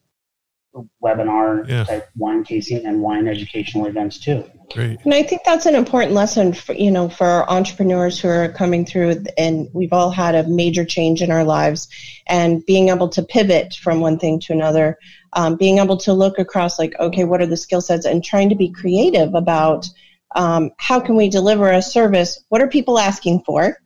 webinar 1.03 1.68
yeah. 1.68 1.84
type 1.84 2.10
wine 2.18 2.44
tasting 2.44 2.86
and 2.86 3.01
wine 3.01 3.27
educational 3.27 3.86
events 3.86 4.18
too. 4.18 4.44
Great. 4.72 5.00
And 5.03 5.13
I 5.13 5.22
think 5.22 5.44
that's 5.46 5.65
an 5.65 5.75
important 5.75 6.13
lesson 6.13 6.53
for 6.53 6.74
you 6.74 6.89
know 6.89 7.10
for 7.10 7.50
entrepreneurs 7.50 8.20
who 8.20 8.27
are 8.27 8.50
coming 8.50 8.86
through 8.86 9.24
and 9.38 9.68
we've 9.74 9.94
all 9.94 10.10
had 10.10 10.36
a 10.36 10.48
major 10.48 10.86
change 10.86 11.22
in 11.22 11.32
our 11.32 11.44
lives 11.44 11.88
and 12.25 12.65
being 12.65 12.89
able 12.89 13.10
to 13.10 13.24
pivot 13.24 13.75
from 13.75 14.00
one 14.00 14.18
thing 14.18 14.39
to 14.42 14.53
another, 14.53 14.98
um, 15.34 15.58
being 15.58 15.77
able 15.77 15.98
to 15.98 16.13
look 16.13 16.39
across 16.39 16.80
like 16.80 16.94
okay 17.00 17.24
what 17.24 17.42
are 17.42 17.48
the 17.48 17.58
skill 17.58 17.82
sets 17.82 18.06
and 18.06 18.24
trying 18.24 18.50
to 18.50 18.56
be 18.56 18.72
creative 18.72 19.36
about 19.36 19.88
um, 20.36 20.72
how 20.77 21.00
can 21.00 21.15
we 21.15 21.30
deliver 21.30 21.70
a 21.70 21.82
service? 21.82 22.44
What 22.50 22.62
are 22.62 22.68
people 22.68 22.98
asking 22.98 23.44
for? 23.46 23.77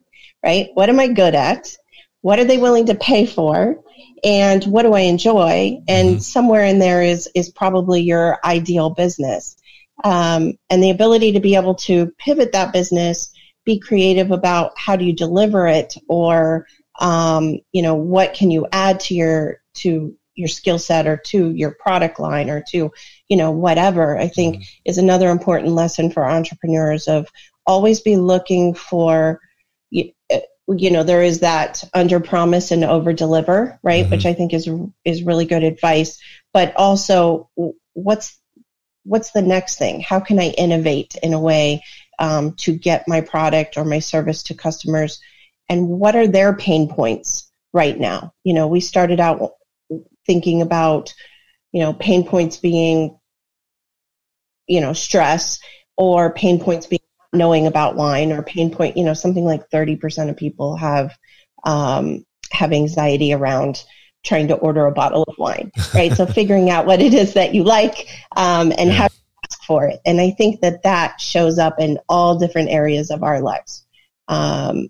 Right? 0.44 0.70
What 0.76 0.90
am 0.90 1.00
I 1.00 1.08
good 1.08 1.36
at? 1.36 1.76
What 2.22 2.40
are 2.40 2.46
they 2.46 2.58
willing 2.58 2.86
to 2.86 2.96
pay 2.96 3.26
for? 3.26 3.84
And 4.24 4.64
what 4.66 4.84
do 4.84 4.94
I 4.94 5.02
enjoy? 5.02 5.80
And 5.88 6.10
mm-hmm. 6.10 6.20
somewhere 6.20 6.66
in 6.66 6.80
there 6.80 7.02
is 7.02 7.30
is 7.36 7.50
probably 7.50 8.02
your 8.02 8.40
ideal 8.44 8.90
business. 8.90 9.58
Um, 10.04 10.54
and 10.70 10.84
the 10.84 10.92
ability 10.92 11.34
to 11.34 11.40
be 11.40 11.56
able 11.56 11.76
to 11.76 12.14
pivot 12.18 12.52
that 12.52 12.74
business, 12.74 13.32
be 13.66 13.80
creative 13.80 14.32
about 14.32 14.74
how 14.78 14.96
do 14.96 15.06
you 15.06 15.14
deliver 15.14 15.68
it, 15.68 15.96
or 16.08 16.68
um, 17.00 17.60
you 17.72 17.82
know 17.82 17.96
what 17.96 18.34
can 18.34 18.52
you 18.52 18.68
add 18.72 19.00
to 19.02 19.16
your 19.16 19.62
to 19.76 20.16
your 20.36 20.48
skill 20.48 20.78
set 20.78 21.08
or 21.08 21.18
to 21.18 21.52
your 21.52 21.72
product 21.72 22.20
line 22.20 22.50
or 22.50 22.64
to 22.70 22.92
you 23.28 23.38
know 23.38 23.52
whatever 23.52 24.18
i 24.18 24.28
think 24.28 24.56
mm-hmm. 24.56 24.64
is 24.86 25.00
another 25.00 25.30
important 25.30 25.74
lesson 25.74 26.12
for 26.12 26.24
entrepreneurs 26.24 27.08
of 27.08 27.28
always 27.66 28.02
be 28.02 28.16
looking 28.16 28.74
for 28.74 29.42
you 30.68 30.92
know 30.92 31.04
there 31.04 31.24
is 31.24 31.40
that 31.40 31.84
under 31.94 32.20
promise 32.20 32.72
and 32.72 32.84
over 32.84 33.14
deliver 33.14 33.80
right? 33.84 34.04
Mm-hmm. 34.04 34.12
which 34.12 34.26
i 34.26 34.34
think 34.34 34.54
is 34.54 34.70
is 35.06 35.24
really 35.24 35.46
good 35.46 35.64
advice. 35.64 36.20
But 36.54 36.76
also 36.76 37.50
what's 37.94 38.40
what's 39.04 39.32
the 39.32 39.42
next 39.42 39.78
thing? 39.78 40.02
How 40.02 40.20
can 40.20 40.40
i 40.40 40.50
innovate 40.50 41.16
in 41.24 41.34
a 41.34 41.40
way 41.40 41.84
um, 42.20 42.54
to 42.54 42.76
get 42.76 43.08
my 43.08 43.22
product 43.22 43.78
or 43.78 43.86
my 43.86 44.00
service 44.00 44.44
to 44.44 44.54
customers? 44.56 45.20
And 45.70 45.88
what 45.88 46.16
are 46.16 46.28
their 46.28 46.54
pain 46.56 46.90
points 46.90 47.50
right 47.74 47.98
now? 47.98 48.34
You 48.44 48.54
know 48.54 48.68
we 48.68 48.82
started 48.82 49.20
out 49.20 49.54
thinking 50.28 50.62
about, 50.62 51.14
you 51.72 51.82
know, 51.82 51.94
pain 51.94 52.28
points 52.28 52.58
being, 52.58 53.18
you 54.68 54.82
know, 54.82 54.94
stress 54.94 55.60
or 55.96 56.34
pain 56.34 56.60
points 56.60 56.86
being 56.86 57.00
knowing 57.38 57.68
about 57.68 57.96
wine 57.96 58.32
or 58.32 58.42
pain 58.44 58.72
point, 58.72 58.98
you 58.98 59.04
know, 59.04 59.14
something 59.14 59.46
like 59.46 59.70
30% 59.70 60.30
of 60.30 60.38
people 60.38 60.76
have, 60.76 61.18
um, 61.64 62.26
have 62.52 62.72
anxiety 62.72 63.34
around 63.34 63.84
trying 64.24 64.48
to 64.50 64.56
order 64.56 64.86
a 64.86 64.92
bottle 64.92 65.24
of 65.24 65.36
wine, 65.38 65.72
right? 65.94 66.14
so 66.14 66.26
figuring 66.40 66.70
out 66.70 66.86
what 66.86 67.02
it 67.02 67.14
is 67.14 67.34
that 67.34 67.54
you 67.54 67.64
like, 67.64 68.08
um, 68.36 68.72
and 68.78 68.90
yeah. 68.90 68.96
how 68.96 69.08
to 69.08 69.16
ask 69.50 69.64
for 69.64 69.88
it. 69.88 70.00
And 70.06 70.20
I 70.20 70.32
think 70.32 70.62
that 70.62 70.84
that 70.84 71.22
shows 71.22 71.60
up 71.60 71.80
in 71.80 72.00
all 72.10 72.38
different 72.38 72.70
areas 72.70 73.12
of 73.12 73.24
our 73.24 73.42
lives. 73.42 73.86
Um, 74.28 74.90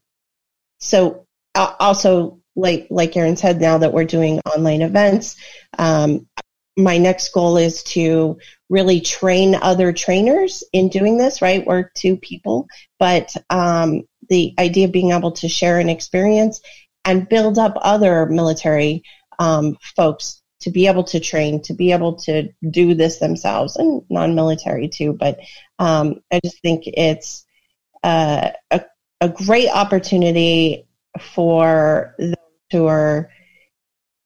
so 0.80 1.28
uh, 1.56 1.74
also 1.80 2.40
like 2.56 2.88
like 2.90 3.16
Aaron 3.16 3.38
said, 3.38 3.62
now 3.62 3.78
that 3.78 3.94
we're 3.94 4.06
doing 4.06 4.40
online 4.40 4.82
events, 4.82 5.36
um, 5.78 6.28
my 6.76 6.98
next 6.98 7.32
goal 7.34 7.58
is 7.58 7.84
to 7.84 8.40
really 8.70 9.02
train 9.02 9.56
other 9.56 9.94
trainers 9.94 10.64
in 10.74 10.90
doing 10.90 11.18
this. 11.18 11.42
Right, 11.42 11.66
we're 11.66 11.90
two 11.96 12.18
people, 12.18 12.68
but 13.00 13.34
um, 13.50 14.04
the 14.30 14.54
idea 14.60 14.86
of 14.86 14.92
being 14.92 15.12
able 15.12 15.32
to 15.34 15.48
share 15.48 15.80
an 15.80 15.90
experience 15.90 16.62
and 17.06 17.30
build 17.30 17.58
up 17.58 17.74
other 17.82 18.26
military 18.26 19.04
um, 19.40 19.78
folks 19.96 20.42
to 20.60 20.72
be 20.72 20.88
able 20.88 21.04
to 21.04 21.20
train, 21.20 21.62
to 21.62 21.74
be 21.74 21.92
able 21.92 22.16
to 22.16 22.50
do 22.70 22.96
this 22.96 23.20
themselves, 23.20 23.76
and 23.76 24.02
non-military 24.10 24.90
too. 24.90 25.14
But 25.14 25.40
um, 25.80 26.22
I 26.32 26.40
just 26.44 26.62
think 26.62 26.84
it's 26.88 27.46
uh, 28.04 28.50
a 28.72 28.82
a 29.22 29.30
great 29.30 29.70
opportunity 29.70 30.88
for 31.20 32.16
those 32.20 32.36
who 32.72 32.86
are 32.86 33.32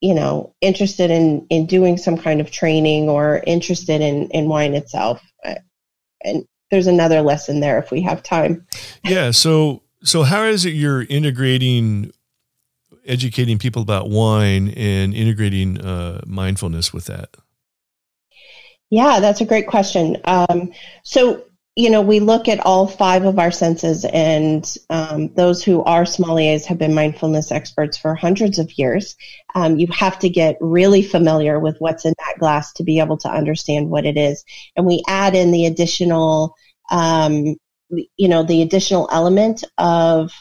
you 0.01 0.13
know 0.13 0.53
interested 0.61 1.11
in 1.11 1.45
in 1.49 1.65
doing 1.65 1.97
some 1.97 2.17
kind 2.17 2.41
of 2.41 2.51
training 2.51 3.07
or 3.07 3.41
interested 3.47 4.01
in 4.01 4.27
in 4.31 4.49
wine 4.49 4.73
itself. 4.73 5.21
And 6.23 6.45
there's 6.69 6.87
another 6.87 7.21
lesson 7.21 7.59
there 7.61 7.79
if 7.79 7.89
we 7.91 8.01
have 8.01 8.21
time. 8.21 8.65
Yeah 9.05 9.31
so 9.31 9.83
so 10.03 10.23
how 10.23 10.43
is 10.43 10.65
it 10.65 10.71
you're 10.71 11.03
integrating 11.03 12.11
educating 13.05 13.57
people 13.57 13.81
about 13.81 14.09
wine 14.09 14.69
and 14.69 15.13
integrating 15.13 15.79
uh, 15.79 16.21
mindfulness 16.25 16.93
with 16.93 17.05
that? 17.05 17.37
Yeah 18.89 19.19
that's 19.19 19.41
a 19.41 19.45
great 19.45 19.67
question. 19.67 20.17
Um, 20.25 20.71
so 21.03 21.43
you 21.75 21.89
know, 21.89 22.01
we 22.01 22.19
look 22.19 22.49
at 22.49 22.65
all 22.65 22.85
five 22.85 23.23
of 23.23 23.39
our 23.39 23.51
senses, 23.51 24.03
and 24.03 24.77
um, 24.89 25.33
those 25.35 25.63
who 25.63 25.81
are 25.83 26.03
sommeliers 26.03 26.65
have 26.65 26.77
been 26.77 26.93
mindfulness 26.93 27.49
experts 27.49 27.97
for 27.97 28.13
hundreds 28.13 28.59
of 28.59 28.77
years. 28.77 29.15
Um, 29.55 29.79
you 29.79 29.87
have 29.87 30.19
to 30.19 30.29
get 30.29 30.57
really 30.59 31.01
familiar 31.01 31.59
with 31.59 31.77
what's 31.79 32.03
in 32.03 32.13
that 32.17 32.39
glass 32.39 32.73
to 32.73 32.83
be 32.83 32.99
able 32.99 33.17
to 33.19 33.29
understand 33.29 33.89
what 33.89 34.05
it 34.05 34.17
is. 34.17 34.43
And 34.75 34.85
we 34.85 35.01
add 35.07 35.33
in 35.33 35.51
the 35.51 35.65
additional, 35.65 36.55
um, 36.91 37.55
you 37.89 38.27
know, 38.27 38.43
the 38.43 38.61
additional 38.61 39.07
element 39.09 39.63
of 39.77 40.31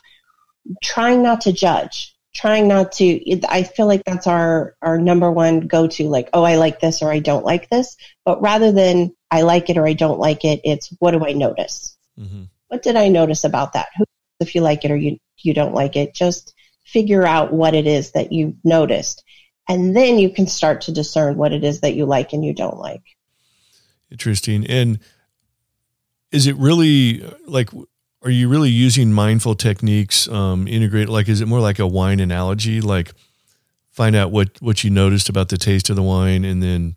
trying 0.82 1.22
not 1.22 1.42
to 1.42 1.52
judge 1.52 2.14
trying 2.34 2.68
not 2.68 2.92
to 2.92 3.46
i 3.48 3.62
feel 3.62 3.86
like 3.86 4.02
that's 4.04 4.26
our 4.26 4.76
our 4.82 4.98
number 4.98 5.30
one 5.30 5.60
go 5.60 5.86
to 5.88 6.08
like 6.08 6.28
oh 6.32 6.44
i 6.44 6.56
like 6.56 6.80
this 6.80 7.02
or 7.02 7.10
i 7.10 7.18
don't 7.18 7.44
like 7.44 7.68
this. 7.70 7.96
But 8.24 8.40
rather 8.40 8.72
than 8.72 9.12
i 9.30 9.42
like 9.42 9.70
it 9.70 9.76
or 9.76 9.86
i 9.86 9.92
don't 9.92 10.20
like 10.20 10.44
it 10.44 10.60
it's 10.64 10.88
what 10.98 11.12
do 11.12 11.24
i 11.24 11.32
notice? 11.32 11.96
Mm-hmm. 12.18 12.44
what 12.68 12.82
did 12.82 12.96
i 12.96 13.08
notice 13.08 13.44
about 13.44 13.72
that? 13.72 13.88
Who, 13.96 14.04
if 14.40 14.54
you 14.54 14.60
like 14.60 14.84
it 14.84 14.90
or 14.90 14.96
you 14.96 15.18
you 15.38 15.54
don't 15.54 15.74
like 15.74 15.96
it? 15.96 16.14
Just 16.14 16.54
figure 16.84 17.24
out 17.24 17.52
what 17.52 17.74
it 17.74 17.86
is 17.86 18.12
that 18.12 18.32
you 18.32 18.56
noticed. 18.64 19.24
And 19.68 19.96
then 19.96 20.18
you 20.18 20.30
can 20.30 20.46
start 20.46 20.82
to 20.82 20.92
discern 20.92 21.36
what 21.36 21.52
it 21.52 21.62
is 21.62 21.80
that 21.80 21.94
you 21.94 22.04
like 22.04 22.32
and 22.32 22.44
you 22.44 22.52
don't 22.52 22.78
like. 22.78 23.02
Interesting. 24.10 24.66
And 24.66 24.98
is 26.32 26.48
it 26.48 26.56
really 26.56 27.22
like 27.46 27.70
are 28.22 28.30
you 28.30 28.48
really 28.48 28.70
using 28.70 29.12
mindful 29.12 29.54
techniques 29.54 30.28
um, 30.28 30.68
integrate 30.68 31.08
like 31.08 31.28
is 31.28 31.40
it 31.40 31.46
more 31.46 31.60
like 31.60 31.78
a 31.78 31.86
wine 31.86 32.20
analogy? 32.20 32.80
Like 32.80 33.12
find 33.90 34.14
out 34.14 34.30
what 34.30 34.60
what 34.60 34.84
you 34.84 34.90
noticed 34.90 35.28
about 35.28 35.48
the 35.48 35.56
taste 35.56 35.90
of 35.90 35.96
the 35.96 36.02
wine 36.02 36.44
and 36.44 36.62
then 36.62 36.96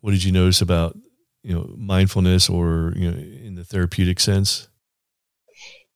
what 0.00 0.12
did 0.12 0.24
you 0.24 0.32
notice 0.32 0.60
about 0.60 0.96
you 1.42 1.54
know 1.54 1.72
mindfulness 1.76 2.48
or 2.48 2.92
you 2.96 3.10
know 3.10 3.16
in 3.16 3.54
the 3.54 3.64
therapeutic 3.64 4.20
sense? 4.20 4.68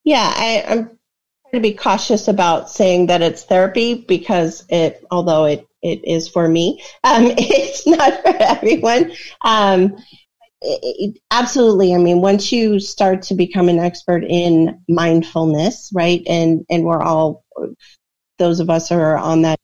Yeah 0.05 0.33
I, 0.37 0.65
i'm 0.69 0.85
trying 0.85 1.53
to 1.53 1.61
be 1.61 1.75
cautious 1.75 2.29
about 2.29 2.71
saying 2.71 3.07
that 3.07 3.23
it's 3.23 3.45
therapy 3.45 3.95
because 3.95 4.65
it 4.69 5.05
although 5.11 5.45
it 5.45 5.67
it 5.83 6.05
is 6.05 6.29
for 6.29 6.49
me 6.49 6.83
um, 7.05 7.27
it's 7.39 7.87
not 7.87 8.21
for 8.23 8.35
everyone. 8.41 9.13
Um, 9.43 9.97
it, 10.67 11.19
absolutely. 11.31 11.95
I 11.95 11.99
mean, 11.99 12.21
once 12.21 12.53
you 12.53 12.81
start 12.81 13.23
to 13.23 13.35
become 13.35 13.69
an 13.69 13.79
expert 13.79 14.25
in 14.25 14.81
mindfulness, 14.89 15.91
right, 15.95 16.23
and 16.27 16.65
and 16.69 16.85
we're 16.85 17.03
all 17.03 17.45
those 18.39 18.61
of 18.61 18.69
us 18.71 18.89
who 18.89 18.97
are 18.97 19.17
on 19.17 19.43
that 19.43 19.59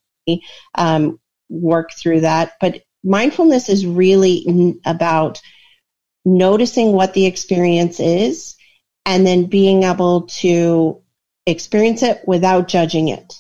um, 0.77 1.21
work 1.49 1.91
through 1.93 2.21
that. 2.21 2.55
But 2.61 2.83
mindfulness 3.05 3.69
is 3.69 3.87
really 3.87 4.79
about 4.87 5.41
noticing 6.25 6.93
what 6.93 7.15
the 7.15 7.27
experience 7.27 8.01
is, 8.01 8.57
and 9.05 9.27
then 9.27 9.47
being 9.47 9.83
able 9.83 10.23
to 10.23 11.03
experience 11.47 12.03
it 12.03 12.23
without 12.27 12.69
judging 12.69 13.09
it. 13.09 13.35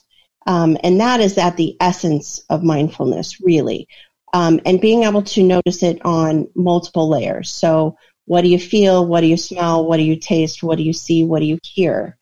Um, 0.46 0.76
and 0.82 1.00
that 1.00 1.20
is 1.20 1.38
at 1.38 1.56
the 1.56 1.76
essence 1.80 2.40
of 2.50 2.64
mindfulness, 2.64 3.40
really 3.40 3.86
um, 4.32 4.60
and 4.64 4.80
being 4.80 5.04
able 5.04 5.22
to 5.22 5.42
notice 5.42 5.82
it 5.82 6.00
on 6.04 6.48
multiple 6.54 7.08
layers. 7.08 7.50
So, 7.50 7.96
what 8.26 8.42
do 8.42 8.48
you 8.48 8.58
feel? 8.58 9.06
What 9.06 9.20
do 9.20 9.26
you 9.26 9.36
smell? 9.36 9.84
What 9.84 9.96
do 9.96 10.04
you 10.04 10.16
taste? 10.16 10.62
What 10.62 10.78
do 10.78 10.84
you 10.84 10.92
see? 10.92 11.24
What 11.24 11.40
do 11.40 11.46
you 11.46 11.58
hear? 11.62 12.16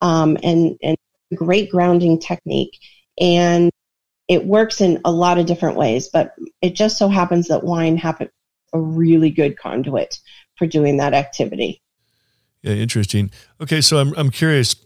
Um, 0.00 0.36
and 0.42 0.78
and 0.82 0.96
great 1.34 1.70
grounding 1.70 2.18
technique, 2.18 2.78
and 3.20 3.70
it 4.28 4.44
works 4.44 4.80
in 4.80 5.00
a 5.04 5.10
lot 5.10 5.38
of 5.38 5.46
different 5.46 5.76
ways. 5.76 6.08
But 6.08 6.34
it 6.62 6.74
just 6.74 6.98
so 6.98 7.08
happens 7.08 7.48
that 7.48 7.64
wine 7.64 7.96
happens 7.96 8.30
a 8.72 8.80
really 8.80 9.30
good 9.30 9.58
conduit 9.58 10.20
for 10.56 10.66
doing 10.66 10.98
that 10.98 11.14
activity. 11.14 11.80
Yeah, 12.62 12.74
interesting. 12.74 13.30
Okay, 13.60 13.80
so 13.80 13.98
I'm 13.98 14.12
I'm 14.16 14.30
curious, 14.30 14.76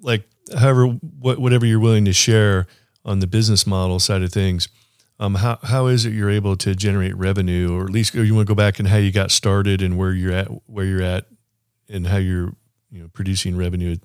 like, 0.00 0.28
however, 0.56 0.86
what, 0.86 1.38
whatever 1.38 1.66
you're 1.66 1.80
willing 1.80 2.04
to 2.06 2.12
share 2.12 2.66
on 3.04 3.18
the 3.18 3.26
business 3.26 3.66
model 3.66 3.98
side 3.98 4.22
of 4.22 4.32
things 4.32 4.68
um, 5.20 5.34
how 5.34 5.58
how 5.62 5.86
is 5.86 6.06
it 6.06 6.14
you're 6.14 6.30
able 6.30 6.56
to 6.56 6.74
generate 6.74 7.14
revenue, 7.14 7.76
or 7.76 7.84
at 7.84 7.90
least 7.90 8.14
you 8.14 8.34
want 8.34 8.48
to 8.48 8.50
go 8.50 8.56
back 8.56 8.78
and 8.78 8.88
how 8.88 8.96
you 8.96 9.12
got 9.12 9.30
started 9.30 9.82
and 9.82 9.98
where 9.98 10.12
you're 10.12 10.32
at, 10.32 10.48
where 10.66 10.86
you're 10.86 11.02
at, 11.02 11.26
and 11.90 12.06
how 12.06 12.16
you're 12.16 12.54
you 12.90 13.02
know 13.02 13.08
producing 13.12 13.54
revenue 13.54 13.96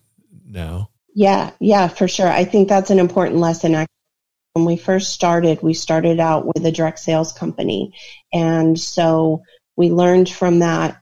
now? 0.46 0.90
Yeah, 1.16 1.52
yeah, 1.62 1.88
for 1.88 2.10
sure. 2.10 2.28
I 2.28 2.44
think 2.44 2.68
that's 2.68 2.90
an 2.90 3.00
important 3.00 3.38
lesson. 3.38 3.86
When 4.54 4.66
we 4.66 4.76
first 4.76 5.12
started, 5.12 5.62
we 5.62 5.74
started 5.74 6.20
out 6.20 6.46
with 6.46 6.66
a 6.66 6.72
direct 6.72 7.00
sales 7.00 7.32
company, 7.32 7.94
and 8.34 8.78
so 8.78 9.42
we 9.78 9.92
learned 9.92 10.30
from 10.30 10.60
that 10.60 11.02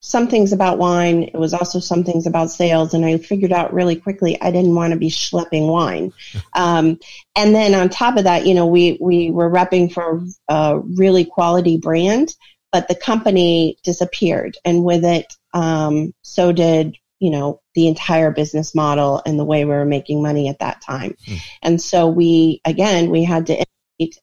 some 0.00 0.28
things 0.28 0.52
about 0.52 0.78
wine. 0.78 1.24
It 1.24 1.34
was 1.34 1.54
also 1.54 1.80
some 1.80 2.04
things 2.04 2.26
about 2.26 2.50
sales, 2.50 2.94
and 2.94 3.04
I 3.04 3.18
figured 3.18 3.52
out 3.52 3.74
really 3.74 3.96
quickly 3.96 4.40
I 4.40 4.50
didn't 4.50 4.74
want 4.74 4.92
to 4.92 4.98
be 4.98 5.10
schlepping 5.10 5.68
wine. 5.68 6.12
Um, 6.56 7.00
and 7.34 7.52
then 7.52 7.74
on 7.74 7.88
top 7.88 8.16
of 8.16 8.24
that, 8.24 8.46
you 8.46 8.54
know, 8.54 8.66
we 8.66 8.96
we 9.00 9.30
were 9.32 9.50
repping 9.50 9.92
for 9.92 10.24
a 10.48 10.78
really 10.78 11.24
quality 11.24 11.78
brand, 11.78 12.32
but 12.70 12.86
the 12.86 12.94
company 12.94 13.76
disappeared, 13.82 14.56
and 14.64 14.84
with 14.84 15.04
it, 15.04 15.34
um, 15.52 16.14
so 16.22 16.52
did 16.52 16.96
you 17.18 17.30
know 17.30 17.60
the 17.74 17.88
entire 17.88 18.30
business 18.30 18.74
model 18.74 19.20
and 19.26 19.38
the 19.38 19.44
way 19.44 19.64
we 19.64 19.72
were 19.72 19.84
making 19.84 20.22
money 20.22 20.48
at 20.48 20.60
that 20.60 20.80
time. 20.80 21.16
Mm. 21.26 21.38
And 21.62 21.82
so 21.82 22.06
we 22.06 22.60
again 22.64 23.10
we 23.10 23.24
had 23.24 23.46
to 23.46 23.64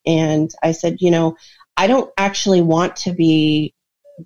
and 0.06 0.52
I 0.62 0.72
said, 0.74 0.98
you 1.00 1.12
know, 1.12 1.38
I 1.78 1.88
don't 1.88 2.12
actually 2.18 2.62
want 2.62 2.98
to 2.98 3.14
be 3.14 3.74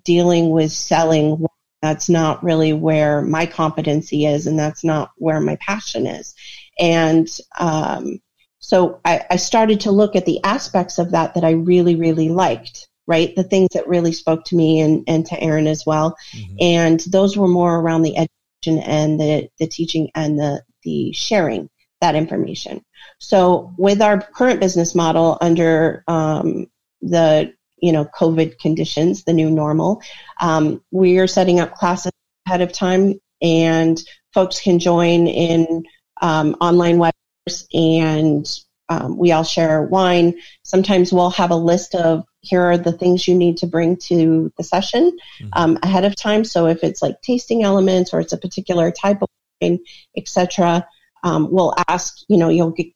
dealing 0.04 0.50
with 0.50 0.72
selling 0.72 1.44
that's 1.82 2.08
not 2.08 2.42
really 2.42 2.72
where 2.72 3.22
my 3.22 3.46
competency 3.46 4.24
is 4.26 4.46
and 4.46 4.58
that's 4.58 4.82
not 4.82 5.10
where 5.16 5.40
my 5.40 5.56
passion 5.60 6.06
is. 6.06 6.34
And 6.78 7.28
um, 7.60 8.20
so 8.58 9.00
I, 9.04 9.24
I, 9.30 9.36
started 9.36 9.80
to 9.80 9.92
look 9.92 10.16
at 10.16 10.26
the 10.26 10.42
aspects 10.42 10.98
of 10.98 11.12
that 11.12 11.34
that 11.34 11.44
i 11.44 11.50
really 11.50 11.94
really 11.94 12.28
liked 12.30 12.88
right? 13.06 13.34
The 13.34 13.44
things 13.44 13.70
that 13.74 13.88
really 13.88 14.12
spoke 14.12 14.44
to 14.46 14.56
me 14.56 14.80
and, 14.80 15.04
and 15.06 15.24
to 15.26 15.40
aaron 15.40 15.66
as 15.66 15.84
well. 15.86 16.16
Mm-hmm. 16.34 16.56
and 16.60 17.00
those 17.00 17.36
were 17.36 17.48
more 17.48 17.78
around 17.78 18.02
the 18.02 18.16
education 18.16 18.82
and 18.84 19.20
the, 19.20 19.48
the 19.58 19.66
teaching 19.66 20.10
and 20.14 20.38
the, 20.38 20.62
the 20.82 21.12
sharing 21.12 21.70
that 22.00 22.14
information. 22.14 22.84
So 23.18 23.72
with 23.78 24.02
our 24.02 24.20
current 24.20 24.60
business 24.60 24.94
model 24.94 25.38
under 25.40 26.04
um, 26.08 26.66
the 27.00 27.54
you 27.78 27.92
know 27.92 28.04
COVID 28.04 28.58
conditions, 28.58 29.24
the 29.24 29.32
new 29.32 29.50
normal. 29.50 30.02
Um, 30.40 30.82
we 30.90 31.18
are 31.18 31.26
setting 31.26 31.60
up 31.60 31.74
classes 31.74 32.12
ahead 32.46 32.60
of 32.60 32.72
time, 32.72 33.14
and 33.42 34.00
folks 34.32 34.60
can 34.60 34.78
join 34.78 35.26
in 35.26 35.84
um, 36.20 36.56
online 36.60 36.98
webinars, 36.98 37.66
and 37.72 38.46
um, 38.88 39.16
we 39.16 39.32
all 39.32 39.44
share 39.44 39.82
wine. 39.82 40.34
Sometimes 40.62 41.12
we'll 41.12 41.30
have 41.30 41.50
a 41.50 41.56
list 41.56 41.94
of 41.94 42.24
here 42.40 42.62
are 42.62 42.78
the 42.78 42.92
things 42.92 43.26
you 43.26 43.34
need 43.34 43.56
to 43.58 43.66
bring 43.66 43.96
to 43.96 44.52
the 44.56 44.62
session 44.62 45.10
mm-hmm. 45.40 45.48
Um, 45.52 45.78
ahead 45.82 46.04
of 46.04 46.14
time. 46.14 46.44
So 46.44 46.66
if 46.66 46.84
it's 46.84 47.02
like 47.02 47.20
tasting 47.22 47.64
elements 47.64 48.14
or 48.14 48.20
it's 48.20 48.32
a 48.32 48.38
particular 48.38 48.92
type 48.92 49.22
of 49.22 49.28
wine, 49.60 49.80
etc., 50.16 50.86
um, 51.24 51.50
we'll 51.50 51.74
ask. 51.88 52.18
You 52.28 52.36
know, 52.36 52.48
you'll 52.48 52.70
get 52.70 52.86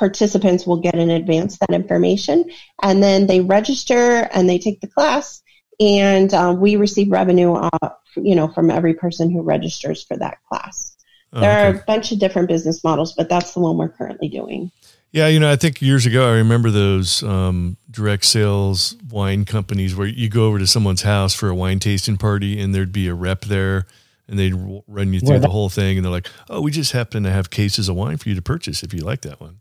participants 0.00 0.66
will 0.66 0.78
get 0.78 0.94
in 0.94 1.10
advance 1.10 1.58
that 1.58 1.70
information 1.70 2.50
and 2.82 3.02
then 3.02 3.26
they 3.26 3.42
register 3.42 4.26
and 4.32 4.48
they 4.48 4.58
take 4.58 4.80
the 4.80 4.86
class 4.86 5.42
and 5.78 6.32
um, 6.32 6.58
we 6.58 6.74
receive 6.74 7.10
revenue 7.10 7.52
uh, 7.52 7.90
you 8.16 8.34
know 8.34 8.48
from 8.48 8.70
every 8.70 8.94
person 8.94 9.30
who 9.30 9.42
registers 9.42 10.02
for 10.02 10.16
that 10.16 10.38
class 10.48 10.96
oh, 11.34 11.40
there 11.40 11.68
okay. 11.68 11.78
are 11.78 11.82
a 11.82 11.84
bunch 11.84 12.12
of 12.12 12.18
different 12.18 12.48
business 12.48 12.82
models 12.82 13.12
but 13.12 13.28
that's 13.28 13.52
the 13.52 13.60
one 13.60 13.76
we're 13.76 13.90
currently 13.90 14.28
doing 14.28 14.72
Yeah, 15.12 15.26
you 15.26 15.40
know, 15.40 15.50
I 15.50 15.56
think 15.56 15.82
years 15.82 16.06
ago 16.06 16.26
I 16.26 16.36
remember 16.36 16.70
those 16.70 17.22
um, 17.22 17.76
direct 17.90 18.24
sales 18.24 18.96
wine 19.10 19.44
companies 19.44 19.94
where 19.94 20.06
you 20.06 20.30
go 20.30 20.46
over 20.46 20.58
to 20.58 20.66
someone's 20.66 21.02
house 21.02 21.34
for 21.34 21.50
a 21.50 21.54
wine 21.54 21.78
tasting 21.78 22.16
party 22.16 22.58
and 22.58 22.74
there'd 22.74 22.92
be 22.92 23.08
a 23.08 23.14
rep 23.14 23.42
there 23.42 23.86
and 24.28 24.38
they'd 24.38 24.54
run 24.86 25.12
you 25.12 25.20
through 25.20 25.34
yeah, 25.34 25.40
the 25.40 25.50
whole 25.50 25.68
thing 25.68 25.98
and 25.98 26.04
they're 26.04 26.12
like, 26.12 26.28
"Oh, 26.48 26.62
we 26.62 26.70
just 26.70 26.92
happen 26.92 27.24
to 27.24 27.30
have 27.30 27.50
cases 27.50 27.88
of 27.88 27.96
wine 27.96 28.16
for 28.16 28.28
you 28.30 28.36
to 28.36 28.42
purchase 28.42 28.82
if 28.82 28.94
you 28.94 29.04
like 29.04 29.22
that 29.22 29.40
one." 29.40 29.60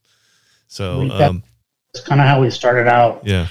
So 0.69 1.01
um, 1.11 1.43
that's 1.93 2.05
kind 2.05 2.21
of 2.21 2.27
how 2.27 2.41
we 2.41 2.49
started 2.51 2.87
out. 2.87 3.25
Yeah. 3.25 3.47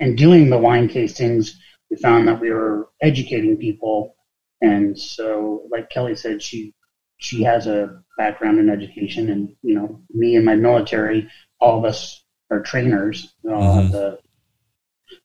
And 0.00 0.16
doing 0.16 0.48
the 0.48 0.58
wine 0.58 0.88
tastings, 0.88 1.52
we 1.90 1.96
found 1.96 2.26
that 2.26 2.40
we 2.40 2.50
were 2.50 2.88
educating 3.02 3.56
people, 3.56 4.16
and 4.60 4.98
so, 4.98 5.62
like 5.70 5.90
Kelly 5.90 6.16
said, 6.16 6.42
she 6.42 6.74
she 7.18 7.42
has 7.42 7.66
a 7.66 8.02
background 8.16 8.58
in 8.58 8.70
education, 8.70 9.30
and 9.30 9.54
you 9.62 9.74
know, 9.74 10.00
me 10.10 10.36
and 10.36 10.44
my 10.44 10.54
military, 10.54 11.28
all 11.60 11.78
of 11.78 11.84
us 11.84 12.24
are 12.50 12.62
trainers. 12.62 13.34
We 13.42 13.52
all 13.52 13.62
mm-hmm. 13.62 13.82
have 13.82 13.92
the 13.92 14.18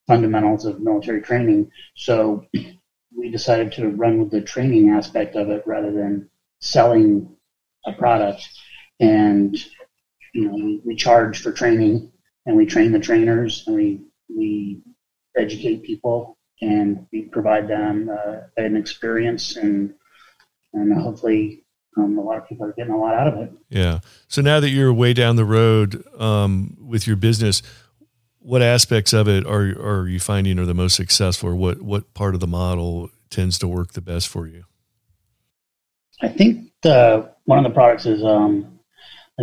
fundamentals 0.08 0.66
of 0.66 0.82
military 0.82 1.22
training. 1.22 1.72
So 1.96 2.46
we 3.16 3.30
decided 3.32 3.72
to 3.74 3.90
run 3.90 4.20
with 4.20 4.32
the 4.32 4.42
training 4.42 4.90
aspect 4.90 5.36
of 5.36 5.50
it 5.50 5.64
rather 5.66 5.92
than 5.92 6.30
selling 6.60 7.36
a 7.86 7.94
product. 7.94 8.48
And 9.00 9.56
you 10.34 10.48
know, 10.48 10.56
we, 10.56 10.82
we 10.84 10.96
charge 10.96 11.42
for 11.42 11.52
training, 11.52 12.12
and 12.46 12.56
we 12.56 12.66
train 12.66 12.92
the 12.92 13.00
trainers, 13.00 13.64
and 13.68 13.76
we 13.76 14.02
we 14.36 14.82
educate 15.38 15.84
people, 15.84 16.38
and 16.62 17.06
we 17.12 17.24
provide 17.24 17.68
them 17.68 18.10
uh, 18.10 18.42
an 18.58 18.76
experience, 18.76 19.56
and 19.56 19.94
and 20.74 20.94
hopefully 21.02 21.64
um, 21.98 22.18
a 22.18 22.22
lot 22.22 22.38
of 22.38 22.48
people 22.48 22.66
are 22.66 22.74
getting 22.74 22.94
a 22.94 22.98
lot 22.98 23.14
out 23.14 23.28
of 23.28 23.40
it. 23.40 23.54
Yeah. 23.70 24.00
So 24.28 24.42
now 24.42 24.60
that 24.60 24.70
you're 24.70 24.94
way 24.94 25.14
down 25.14 25.36
the 25.36 25.46
road 25.46 26.04
um, 26.20 26.76
with 26.82 27.06
your 27.06 27.16
business, 27.16 27.62
what 28.40 28.62
aspects 28.62 29.14
of 29.14 29.28
it 29.28 29.46
are 29.46 29.62
are 29.62 30.08
you 30.08 30.20
finding 30.20 30.60
are 30.60 30.66
the 30.66 30.74
most 30.74 30.96
successful, 30.96 31.50
or 31.50 31.56
what 31.56 31.82
what 31.82 32.14
part 32.14 32.34
of 32.34 32.40
the 32.40 32.48
model 32.48 33.10
tends 33.30 33.58
to 33.60 33.68
work 33.68 33.94
the 33.94 34.02
best 34.02 34.28
for 34.28 34.48
you? 34.48 34.66
I 36.22 36.30
think 36.30 36.72
the 36.82 37.32
one 37.46 37.58
of 37.58 37.64
the 37.64 37.74
products 37.74 38.06
is, 38.06 38.24
um, 38.24 38.73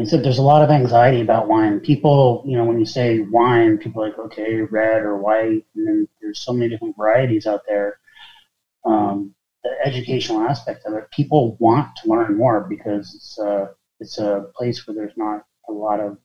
said, 0.07 0.23
there's 0.25 0.39
a 0.39 0.43
lot 0.43 0.63
of 0.63 0.71
anxiety 0.71 1.21
about 1.21 1.49
wine. 1.49 1.81
People, 1.81 2.45
you 2.47 2.57
know, 2.57 2.65
when 2.65 2.79
you 2.79 2.87
say 2.87 3.21
wine, 3.21 3.79
people 3.79 4.03
are 4.03 4.09
like, 4.09 4.19
okay, 4.19 4.61
red 4.63 5.03
or 5.03 5.19
white, 5.19 5.65
and 5.75 5.87
then 5.87 6.09
there's 6.21 6.41
so 6.41 6.53
many 6.53 6.69
different 6.69 6.97
varieties 6.97 7.47
out 7.47 7.63
there. 7.67 7.99
Um, 8.85 9.35
the 9.63 9.71
educational 9.85 10.41
aspect 10.43 10.87
of 10.87 10.95
it. 10.95 11.11
People 11.11 11.57
want 11.61 11.89
to 11.97 12.09
learn 12.09 12.37
more 12.37 12.67
because 12.69 13.15
it's 13.15 13.39
a, 13.39 13.71
it's 13.99 14.19
a 14.19 14.47
place 14.57 14.87
where 14.87 14.95
there's 14.95 15.17
not 15.17 15.45
a 15.69 15.73
lot 15.73 16.01
of 16.01 16.19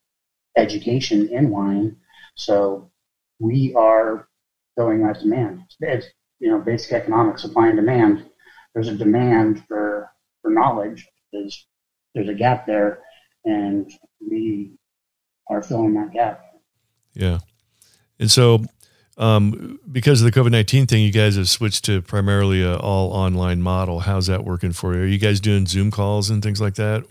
education 0.56 1.28
in 1.30 1.50
wine. 1.50 1.98
So 2.36 2.92
we 3.40 3.74
are 3.76 4.28
filling 4.76 5.06
that 5.06 5.20
demand. 5.20 5.64
It's, 5.82 6.08
you 6.40 6.50
know, 6.50 6.60
basic 6.60 6.94
economics, 6.94 7.42
supply 7.42 7.68
and 7.68 7.78
demand. 7.78 8.26
There's 8.74 8.88
a 8.88 8.96
demand 8.96 9.66
for, 9.68 10.10
for 10.42 10.52
knowledge. 10.52 11.08
There's, 11.34 11.68
there's 12.14 12.30
a 12.30 12.34
gap 12.34 12.66
there, 12.66 13.00
and 13.46 13.92
we 14.20 14.72
are 15.50 15.62
filling 15.62 15.94
that 15.94 16.12
gap. 16.12 16.44
Yeah. 17.14 17.40
And 18.20 18.30
so 18.30 18.64
um, 19.18 19.80
because 19.90 20.22
of 20.22 20.32
the 20.32 20.38
COVID 20.38 20.52
nineteen 20.52 20.88
thing, 20.88 21.04
you 21.04 21.12
guys 21.12 21.38
have 21.38 21.48
switched 21.48 21.86
to 21.86 22.02
primarily 22.02 22.62
a 22.62 22.76
all 22.78 23.12
online 23.14 23.62
model. 23.62 24.00
How's 24.02 24.28
that 24.28 24.44
working 24.44 24.74
for 24.74 24.94
you? 24.94 25.02
Are 25.02 25.06
you 25.06 25.20
guys 25.20 25.40
doing 25.40 25.66
Zoom 25.66 25.92
calls 25.92 26.30
and 26.30 26.44
things 26.44 26.60
like 26.60 26.76
that? 26.76 27.06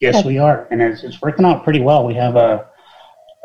Yes, 0.00 0.24
we 0.24 0.38
are, 0.38 0.66
and 0.70 0.80
it's, 0.80 1.04
it's 1.04 1.20
working 1.20 1.44
out 1.44 1.62
pretty 1.62 1.80
well. 1.80 2.06
We 2.06 2.14
have 2.14 2.34
uh, 2.34 2.64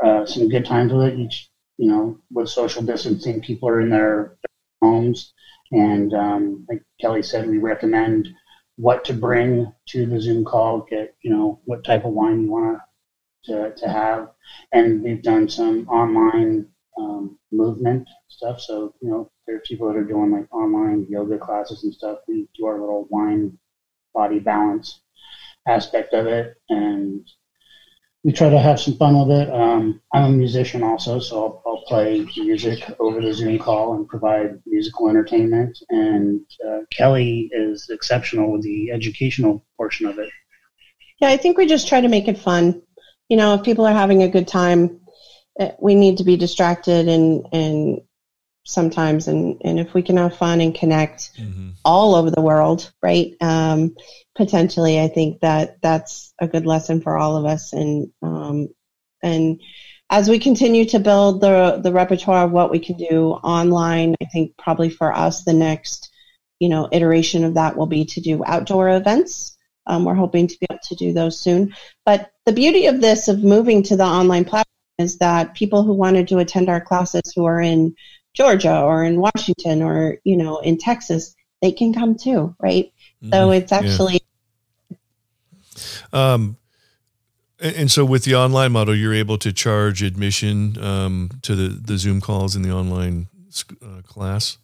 uh, 0.04 0.26
some 0.26 0.48
good 0.48 0.66
times 0.66 0.94
with 0.94 1.08
it. 1.08 1.20
Each, 1.20 1.50
you 1.78 1.90
know, 1.90 2.18
with 2.32 2.48
social 2.48 2.82
distancing, 2.82 3.42
people 3.42 3.68
are 3.68 3.82
in 3.82 3.90
their 3.90 4.38
homes, 4.82 5.34
and 5.72 6.14
um, 6.14 6.66
like 6.70 6.82
Kelly 7.02 7.24
said, 7.24 7.48
we 7.48 7.58
recommend 7.58 8.30
what 8.78 9.06
to 9.06 9.14
bring 9.14 9.74
to 9.88 10.06
the 10.06 10.20
Zoom 10.20 10.46
call. 10.46 10.86
Get 10.90 11.16
you 11.22 11.32
know 11.32 11.60
what 11.66 11.84
type 11.84 12.06
of 12.06 12.14
wine 12.14 12.44
you 12.44 12.52
want 12.52 12.80
to 13.46 13.74
to 13.76 13.90
have, 13.90 14.32
and 14.72 15.04
we've 15.04 15.24
done 15.24 15.50
some 15.50 15.88
online 15.90 16.68
um, 16.98 17.38
movement 17.52 18.08
stuff. 18.28 18.60
So, 18.62 18.94
you 19.02 19.10
know, 19.10 19.30
there 19.46 19.58
are 19.58 19.62
people 19.62 19.88
that 19.88 19.98
are 19.98 20.04
doing 20.04 20.32
like 20.32 20.54
online 20.54 21.06
yoga 21.10 21.38
classes 21.38 21.84
and 21.84 21.94
stuff. 21.94 22.20
We 22.28 22.48
do 22.56 22.66
our 22.66 22.80
little 22.80 23.08
wine 23.10 23.58
body 24.14 24.40
balance 24.40 25.02
aspect 25.68 26.14
of 26.14 26.28
it 26.28 26.56
and 26.70 27.28
we 28.26 28.32
try 28.32 28.50
to 28.50 28.58
have 28.58 28.80
some 28.80 28.96
fun 28.96 29.20
with 29.20 29.38
it. 29.38 29.54
Um, 29.54 30.02
I'm 30.12 30.24
a 30.24 30.30
musician 30.30 30.82
also, 30.82 31.20
so 31.20 31.38
I'll, 31.38 31.64
I'll, 31.68 31.76
play 31.86 32.26
music 32.38 32.84
over 33.00 33.22
the 33.22 33.32
Zoom 33.32 33.60
call 33.60 33.94
and 33.94 34.08
provide 34.08 34.60
musical 34.66 35.08
entertainment. 35.08 35.78
And 35.92 36.42
uh, 36.68 36.80
Kelly 36.90 37.52
is 37.52 37.92
exceptional 37.92 38.54
with 38.54 38.64
the 38.64 38.90
educational 38.90 39.64
portion 39.78 40.08
of 40.08 40.18
it. 40.18 40.32
Yeah, 41.22 41.30
I 41.30 41.38
think 41.38 41.60
we 41.60 41.68
just 41.68 41.88
try 41.88 42.02
to 42.02 42.08
make 42.08 42.28
it 42.28 42.40
fun. 42.40 42.82
You 43.30 43.38
know, 43.38 43.54
if 43.54 43.64
people 43.64 43.86
are 43.86 43.94
having 43.94 44.24
a 44.24 44.28
good 44.28 44.48
time, 44.48 45.02
uh, 45.60 45.70
we 45.80 45.94
need 45.94 46.18
to 46.18 46.24
be 46.24 46.38
distracted 46.38 47.08
and 47.08 47.46
and 47.52 48.02
sometimes 48.66 49.28
and 49.28 49.62
and 49.64 49.80
if 49.80 49.94
we 49.94 50.02
can 50.02 50.18
have 50.18 50.36
fun 50.36 50.60
and 50.60 50.76
connect 50.76 51.32
mm-hmm. 51.38 51.70
all 51.84 52.16
over 52.16 52.32
the 52.32 52.42
world 52.42 52.92
right 53.02 53.36
um, 53.42 53.96
potentially 54.36 55.00
i 55.00 55.08
think 55.08 55.40
that 55.42 55.82
that's 55.82 56.34
a 56.40 56.48
good 56.48 56.66
lesson 56.66 57.02
for 57.02 57.18
all 57.18 57.38
of 57.38 57.46
us. 57.46 57.74
And 57.74 58.12
um, 58.22 58.70
and 59.24 59.62
as 60.10 60.30
we 60.30 60.40
continue 60.40 60.86
to 60.86 61.00
build 61.00 61.42
the 61.42 61.80
the 61.82 61.92
repertoire 61.92 62.46
of 62.46 62.52
what 62.52 62.72
we 62.72 62.80
can 62.80 62.98
do 62.98 63.32
online 63.32 64.16
i 64.22 64.26
think 64.26 64.56
probably 64.58 64.90
for 64.90 65.14
us 65.14 65.44
the 65.44 65.54
next 65.54 66.12
you 66.60 66.70
know 66.70 66.88
iteration 66.92 67.44
of 67.44 67.56
that 67.56 67.76
will 67.76 67.88
be 67.88 68.06
to 68.06 68.22
do 68.22 68.44
outdoor 68.46 68.90
events. 68.90 69.58
Um, 69.88 70.04
we're 70.04 70.16
hoping 70.16 70.48
to 70.48 70.58
be 70.60 70.66
able 70.70 70.80
to 70.84 70.96
do 70.96 71.14
those 71.14 71.40
soon. 71.40 71.76
But 72.06 72.32
the 72.46 72.54
beauty 72.54 72.88
of 72.88 73.02
this 73.02 73.28
of 73.28 73.44
moving 73.44 73.84
to 73.84 73.96
the 73.96 74.04
online 74.04 74.46
platform 74.46 74.66
is 74.98 75.20
that 75.20 75.54
people 75.54 75.84
who 75.84 75.94
wanted 75.94 76.28
to 76.30 76.40
attend 76.40 76.70
our 76.70 76.82
classes 76.82 77.34
who 77.36 77.46
are 77.46 77.62
in 77.62 77.96
Georgia 78.36 78.82
or 78.82 79.04
in 79.04 79.20
Washington 79.20 79.82
or, 79.82 80.20
you 80.24 80.38
know, 80.38 80.60
in 80.60 80.78
Texas, 80.78 81.36
they 81.62 81.72
can 81.72 81.94
come 81.94 82.16
too, 82.16 82.56
right? 82.60 82.92
Mm-hmm. 83.24 83.34
So 83.34 83.52
it's 83.52 83.72
actually. 83.72 84.22
Yeah. 84.90 84.98
Um, 86.14 86.58
and 87.60 87.90
so 87.90 88.06
with 88.06 88.26
the 88.26 88.36
online 88.36 88.74
model, 88.74 88.96
you're 88.96 89.14
able 89.14 89.38
to 89.40 89.52
charge 89.52 90.04
admission 90.04 90.78
um, 90.84 91.30
to 91.42 91.56
the, 91.56 91.70
the 91.70 91.98
Zoom 91.98 92.22
calls 92.22 92.56
in 92.56 92.62
the 92.62 92.72
online 92.72 93.28
uh, 93.82 94.02
class? 94.04 94.58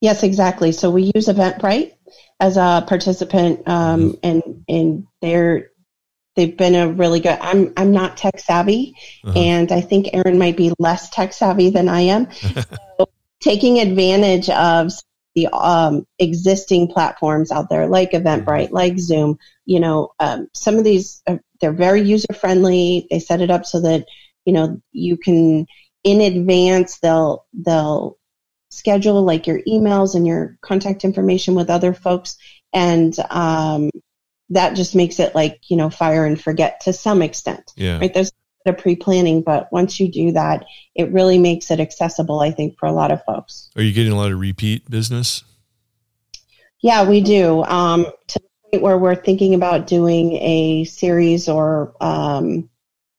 Yes, 0.00 0.22
exactly. 0.22 0.72
So 0.72 0.90
we 0.90 1.12
use 1.14 1.28
Eventbrite 1.28 1.92
as 2.40 2.56
a 2.56 2.84
participant, 2.86 3.66
um, 3.68 4.12
mm-hmm. 4.12 4.18
and 4.22 4.64
and 4.68 5.06
they're 5.20 5.70
they've 6.36 6.56
been 6.56 6.74
a 6.74 6.88
really 6.88 7.20
good 7.20 7.38
i'm 7.40 7.72
i'm 7.76 7.92
not 7.92 8.16
tech 8.16 8.38
savvy 8.38 8.94
uh-huh. 9.24 9.38
and 9.38 9.72
i 9.72 9.80
think 9.80 10.08
aaron 10.12 10.38
might 10.38 10.56
be 10.56 10.72
less 10.78 11.10
tech 11.10 11.32
savvy 11.32 11.70
than 11.70 11.88
i 11.88 12.00
am 12.00 12.30
so 12.98 13.08
taking 13.40 13.78
advantage 13.78 14.48
of 14.50 14.92
the 15.34 15.48
um, 15.48 16.06
existing 16.20 16.86
platforms 16.86 17.50
out 17.50 17.68
there 17.68 17.86
like 17.86 18.12
eventbrite 18.12 18.66
mm-hmm. 18.66 18.74
like 18.74 18.98
zoom 18.98 19.38
you 19.64 19.80
know 19.80 20.12
um, 20.20 20.48
some 20.54 20.76
of 20.76 20.84
these 20.84 21.22
are, 21.26 21.40
they're 21.60 21.72
very 21.72 22.02
user 22.02 22.32
friendly 22.32 23.06
they 23.10 23.18
set 23.18 23.40
it 23.40 23.50
up 23.50 23.66
so 23.66 23.80
that 23.80 24.06
you 24.44 24.52
know 24.52 24.80
you 24.92 25.16
can 25.16 25.66
in 26.04 26.20
advance 26.20 26.98
they'll 27.00 27.46
they'll 27.52 28.16
schedule 28.70 29.22
like 29.22 29.46
your 29.46 29.60
emails 29.68 30.14
and 30.14 30.26
your 30.26 30.58
contact 30.60 31.04
information 31.04 31.54
with 31.54 31.70
other 31.70 31.94
folks 31.94 32.36
and 32.72 33.16
um, 33.30 33.90
that 34.50 34.76
just 34.76 34.94
makes 34.94 35.18
it 35.18 35.34
like 35.34 35.60
you 35.68 35.76
know 35.76 35.90
fire 35.90 36.24
and 36.24 36.40
forget 36.40 36.80
to 36.80 36.92
some 36.92 37.22
extent 37.22 37.72
yeah. 37.76 37.98
right? 37.98 38.12
There's 38.12 38.32
a 38.66 38.72
pre-planning 38.72 39.42
but 39.42 39.70
once 39.70 40.00
you 40.00 40.10
do 40.10 40.32
that 40.32 40.64
it 40.94 41.12
really 41.12 41.38
makes 41.38 41.70
it 41.70 41.80
accessible 41.80 42.40
i 42.40 42.50
think 42.50 42.78
for 42.78 42.86
a 42.86 42.92
lot 42.92 43.12
of 43.12 43.22
folks. 43.24 43.68
Are 43.76 43.82
you 43.82 43.92
getting 43.92 44.12
a 44.12 44.16
lot 44.16 44.32
of 44.32 44.40
repeat 44.40 44.88
business? 44.90 45.44
Yeah 46.80 47.06
we 47.06 47.20
do. 47.20 47.62
Um, 47.64 48.06
to 48.28 48.38
the 48.38 48.48
point 48.70 48.82
where 48.82 48.98
we're 48.98 49.16
thinking 49.16 49.54
about 49.54 49.86
doing 49.86 50.32
a 50.34 50.84
series 50.84 51.48
or 51.48 51.94
um, 52.00 52.70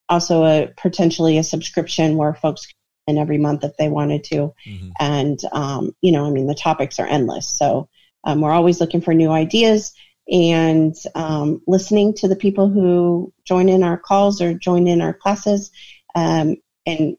also 0.10 0.44
a 0.44 0.74
potentially 0.78 1.38
a 1.38 1.44
subscription 1.44 2.18
where 2.18 2.34
folks 2.34 2.66
can 2.66 2.76
in 3.08 3.20
every 3.20 3.38
month 3.38 3.64
if 3.64 3.78
they 3.78 3.88
wanted 3.88 4.24
to. 4.24 4.54
Mm-hmm. 4.66 4.90
and 5.00 5.40
um, 5.52 5.96
you 6.02 6.12
know 6.12 6.26
i 6.26 6.32
mean 6.32 6.48
the 6.48 6.56
topics 6.56 7.00
are 7.00 7.08
endless. 7.08 7.48
So 7.48 7.88
um, 8.24 8.42
we're 8.42 8.52
always 8.52 8.82
looking 8.82 9.02
for 9.02 9.14
new 9.14 9.30
ideas 9.30 9.94
and 10.32 10.96
um, 11.14 11.62
listening 11.68 12.14
to 12.16 12.28
the 12.28 12.36
people 12.36 12.70
who 12.70 13.32
join 13.44 13.70
in 13.70 13.84
our 13.84 13.98
calls 13.98 14.42
or 14.42 14.54
join 14.54 14.88
in 14.88 15.02
our 15.02 15.14
classes 15.14 15.72
um, 16.16 16.56
and 16.86 17.18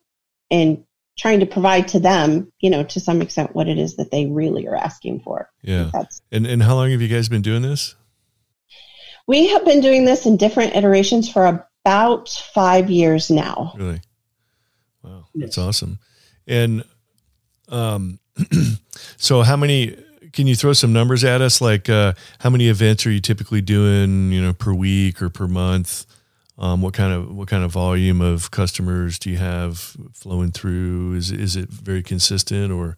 and 0.51 0.85
trying 1.19 1.40
to 1.40 1.47
provide 1.47 1.88
to 1.88 1.99
them 1.99 2.53
you 2.61 2.71
know 2.71 2.83
to 2.85 3.01
some 3.01 3.23
extent 3.23 3.55
what 3.55 3.69
it 3.69 3.79
is 3.79 3.97
that 3.97 4.11
they 4.11 4.27
really 4.27 4.66
are 4.66 4.77
asking 4.77 5.21
for 5.21 5.51
yeah 5.62 5.90
and 6.31 6.47
and 6.47 6.62
how 6.62 6.75
long 6.75 6.90
have 6.90 7.01
you 7.01 7.09
guys 7.09 7.29
been 7.29 7.42
doing 7.42 7.62
this 7.62 7.95
we 9.27 9.49
have 9.49 9.64
been 9.64 9.81
doing 9.81 10.05
this 10.05 10.27
in 10.27 10.37
different 10.37 10.77
iterations 10.77 11.31
for 11.31 11.69
about 11.85 12.29
five 12.29 12.90
years 12.90 13.31
now. 13.31 13.73
Really? 13.77 14.01
Wow, 15.03 15.27
that's 15.35 15.57
yes. 15.57 15.66
awesome. 15.66 15.99
And 16.47 16.85
um, 17.69 18.19
so 19.16 19.42
how 19.42 19.57
many? 19.57 19.97
Can 20.33 20.47
you 20.47 20.55
throw 20.55 20.73
some 20.73 20.93
numbers 20.93 21.25
at 21.25 21.41
us? 21.41 21.61
Like, 21.61 21.89
uh, 21.89 22.15
how 22.39 22.51
many 22.51 22.69
events 22.69 23.07
are 23.07 23.11
you 23.11 23.21
typically 23.21 23.61
doing? 23.61 24.33
You 24.33 24.43
know, 24.43 24.53
per 24.53 24.73
week 24.73 25.21
or 25.23 25.29
per 25.29 25.47
month? 25.47 26.07
Um, 26.59 26.81
what 26.81 26.95
kind 26.95 27.12
of 27.12 27.35
what 27.35 27.49
kind 27.49 27.65
of 27.65 27.73
volume 27.73 28.21
of 28.23 28.51
customers 28.51 29.19
do 29.19 29.31
you 29.31 29.37
have 29.37 29.97
flowing 30.15 30.53
through? 30.53 31.15
Is 31.15 31.31
is 31.31 31.57
it 31.57 31.69
very 31.69 32.03
consistent 32.03 32.73
or? 32.73 32.97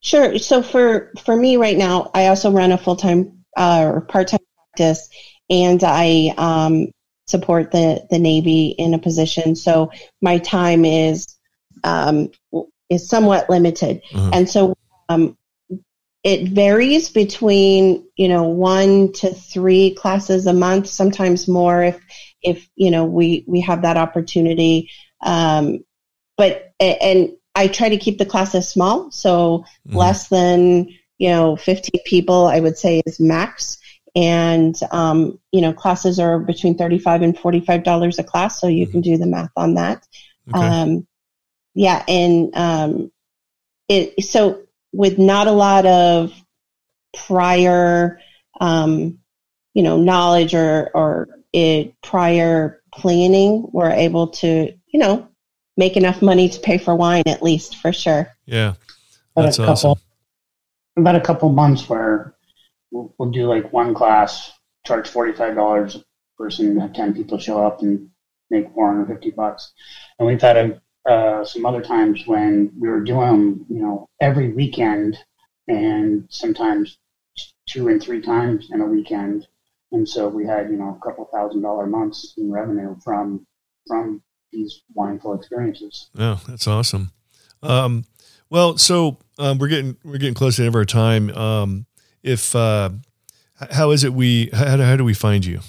Sure. 0.00 0.38
So 0.38 0.62
for 0.62 1.12
for 1.22 1.36
me 1.36 1.56
right 1.56 1.76
now, 1.76 2.10
I 2.14 2.28
also 2.28 2.50
run 2.50 2.72
a 2.72 2.78
full 2.78 2.96
time 2.96 3.44
uh, 3.56 3.82
or 3.84 4.00
part 4.02 4.28
time 4.28 4.40
practice, 4.68 5.08
and 5.50 5.82
I 5.84 6.32
um, 6.38 6.92
support 7.26 7.72
the 7.72 8.06
the 8.10 8.18
Navy 8.18 8.68
in 8.78 8.94
a 8.94 8.98
position. 8.98 9.56
So 9.56 9.90
my 10.20 10.38
time 10.38 10.84
is 10.84 11.36
um, 11.82 12.30
is 12.88 13.08
somewhat 13.08 13.50
limited, 13.50 14.02
uh-huh. 14.14 14.30
and 14.32 14.48
so 14.48 14.76
um, 15.08 15.36
it 16.22 16.48
varies 16.48 17.08
between 17.10 18.06
you 18.16 18.28
know 18.28 18.44
one 18.44 19.12
to 19.14 19.32
three 19.32 19.94
classes 19.94 20.46
a 20.46 20.52
month, 20.52 20.86
sometimes 20.88 21.48
more 21.48 21.82
if 21.82 22.00
if 22.42 22.68
you 22.76 22.90
know 22.90 23.04
we 23.04 23.44
we 23.46 23.60
have 23.60 23.82
that 23.82 23.96
opportunity. 23.96 24.90
Um, 25.22 25.84
but 26.36 26.72
and 26.78 27.32
I 27.54 27.68
try 27.68 27.90
to 27.90 27.96
keep 27.96 28.18
the 28.18 28.26
classes 28.26 28.68
small, 28.68 29.10
so 29.10 29.64
mm-hmm. 29.86 29.96
less 29.96 30.28
than 30.28 30.88
you 31.18 31.30
know 31.30 31.56
15 31.56 32.02
people. 32.04 32.46
I 32.46 32.60
would 32.60 32.78
say 32.78 33.02
is 33.06 33.20
max. 33.20 33.78
And 34.16 34.74
um, 34.90 35.38
you 35.52 35.60
know, 35.60 35.72
classes 35.72 36.18
are 36.18 36.40
between 36.40 36.76
thirty-five 36.76 37.22
and 37.22 37.38
forty-five 37.38 37.84
dollars 37.84 38.18
a 38.18 38.24
class, 38.24 38.60
so 38.60 38.66
you 38.66 38.84
mm-hmm. 38.84 38.92
can 38.92 39.00
do 39.02 39.16
the 39.16 39.26
math 39.26 39.52
on 39.56 39.74
that. 39.74 40.04
Okay. 40.48 40.66
Um, 40.66 41.06
yeah, 41.74 42.02
and 42.08 42.50
um, 42.56 43.12
it 43.88 44.24
so 44.24 44.62
with 44.92 45.18
not 45.18 45.46
a 45.46 45.52
lot 45.52 45.86
of 45.86 46.32
prior, 47.26 48.20
um, 48.60 49.18
you 49.74 49.82
know, 49.82 49.98
knowledge 49.98 50.54
or 50.54 50.90
or 50.94 51.28
it 51.52 51.94
prior 52.02 52.82
planning, 52.92 53.68
we're 53.72 53.90
able 53.90 54.28
to, 54.28 54.72
you 54.86 55.00
know, 55.00 55.28
make 55.76 55.96
enough 55.96 56.22
money 56.22 56.48
to 56.48 56.60
pay 56.60 56.78
for 56.78 56.94
wine 56.94 57.22
at 57.26 57.42
least 57.42 57.76
for 57.76 57.92
sure. 57.92 58.28
Yeah. 58.46 58.74
That's 59.36 59.58
about 59.58 59.64
a 59.64 59.74
couple, 59.74 59.90
awesome. 59.90 60.04
About 60.96 61.14
a 61.16 61.20
couple 61.20 61.48
months 61.50 61.88
where 61.88 62.34
we'll, 62.90 63.14
we'll 63.18 63.30
do 63.30 63.46
like 63.46 63.72
one 63.72 63.94
class, 63.94 64.52
charge 64.86 65.08
$45 65.08 65.96
a 65.96 66.04
person, 66.36 66.78
have 66.80 66.92
10 66.92 67.14
people 67.14 67.38
show 67.38 67.64
up 67.64 67.80
and 67.82 68.10
make 68.50 68.72
450 68.74 69.30
bucks. 69.30 69.72
And 70.18 70.26
we've 70.26 70.40
had 70.40 70.56
a, 70.56 70.82
uh, 71.08 71.44
some 71.44 71.64
other 71.66 71.82
times 71.82 72.26
when 72.26 72.72
we 72.78 72.88
were 72.88 73.00
doing 73.00 73.26
them, 73.26 73.66
you 73.68 73.80
know, 73.80 74.08
every 74.20 74.52
weekend 74.52 75.16
and 75.68 76.26
sometimes 76.28 76.98
two 77.66 77.88
and 77.88 78.02
three 78.02 78.20
times 78.20 78.68
in 78.70 78.80
a 78.80 78.86
weekend. 78.86 79.46
And 79.92 80.08
so 80.08 80.28
we 80.28 80.46
had, 80.46 80.70
you 80.70 80.76
know, 80.76 80.98
a 81.00 81.04
couple 81.04 81.28
thousand 81.32 81.62
dollar 81.62 81.86
months 81.86 82.34
in 82.36 82.50
revenue 82.50 82.96
from 83.02 83.46
from 83.86 84.22
these 84.52 84.82
wineful 84.94 85.34
experiences. 85.36 86.10
Oh, 86.18 86.40
that's 86.46 86.66
awesome. 86.66 87.12
Um, 87.62 88.04
well, 88.50 88.76
so 88.76 89.18
um, 89.38 89.58
we're 89.58 89.68
getting 89.68 89.96
we're 90.04 90.18
getting 90.18 90.34
close 90.34 90.56
to 90.56 90.62
the 90.62 90.66
end 90.66 90.74
of 90.74 90.78
our 90.78 90.84
time. 90.84 91.30
Um, 91.30 91.86
if 92.22 92.54
uh, 92.54 92.90
how 93.70 93.90
is 93.90 94.04
it 94.04 94.12
we 94.12 94.50
how, 94.52 94.76
how 94.76 94.96
do 94.96 95.04
we 95.04 95.14
find 95.14 95.44
you? 95.44 95.60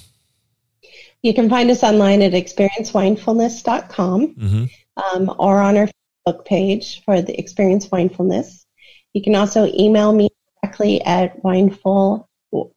You 1.22 1.34
can 1.34 1.50
find 1.50 1.70
us 1.70 1.84
online 1.84 2.22
at 2.24 2.32
experiencewinefulness.com 2.32 4.28
mm-hmm. 4.36 4.66
Um, 4.98 5.34
or 5.40 5.60
on 5.60 5.78
our 5.78 5.88
Facebook 6.28 6.46
page 6.46 7.04
for 7.04 7.22
the 7.22 7.38
Experience 7.40 7.88
Winefulness. 7.88 8.66
You 9.14 9.22
can 9.22 9.36
also 9.36 9.72
email 9.78 10.14
me 10.14 10.30
directly 10.62 11.02
at 11.04 11.42
wineful, 11.44 12.28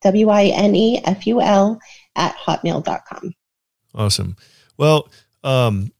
W-I-N-E-F-U-L 0.03 1.81
at 2.17 2.37
hotmail.com. 2.37 3.33
Awesome. 3.95 4.37
Well, 4.77 5.09
um, 5.43 5.93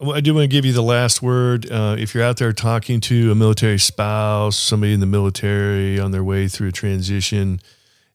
I 0.00 0.20
do 0.20 0.34
want 0.34 0.44
to 0.44 0.48
give 0.48 0.64
you 0.64 0.72
the 0.72 0.82
last 0.82 1.22
word. 1.22 1.70
Uh, 1.70 1.96
if 1.98 2.14
you're 2.14 2.24
out 2.24 2.36
there 2.36 2.52
talking 2.52 3.00
to 3.02 3.32
a 3.32 3.34
military 3.34 3.78
spouse, 3.78 4.56
somebody 4.56 4.92
in 4.92 5.00
the 5.00 5.06
military 5.06 5.98
on 5.98 6.10
their 6.10 6.24
way 6.24 6.48
through 6.48 6.68
a 6.68 6.72
transition, 6.72 7.60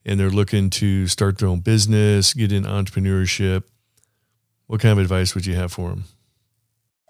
and 0.05 0.19
they're 0.19 0.29
looking 0.29 0.69
to 0.71 1.07
start 1.07 1.37
their 1.37 1.49
own 1.49 1.59
business, 1.59 2.33
get 2.33 2.51
in 2.51 2.63
entrepreneurship, 2.63 3.63
what 4.67 4.79
kind 4.79 4.93
of 4.93 4.99
advice 4.99 5.35
would 5.35 5.45
you 5.45 5.55
have 5.55 5.71
for 5.71 5.89
them? 5.89 6.05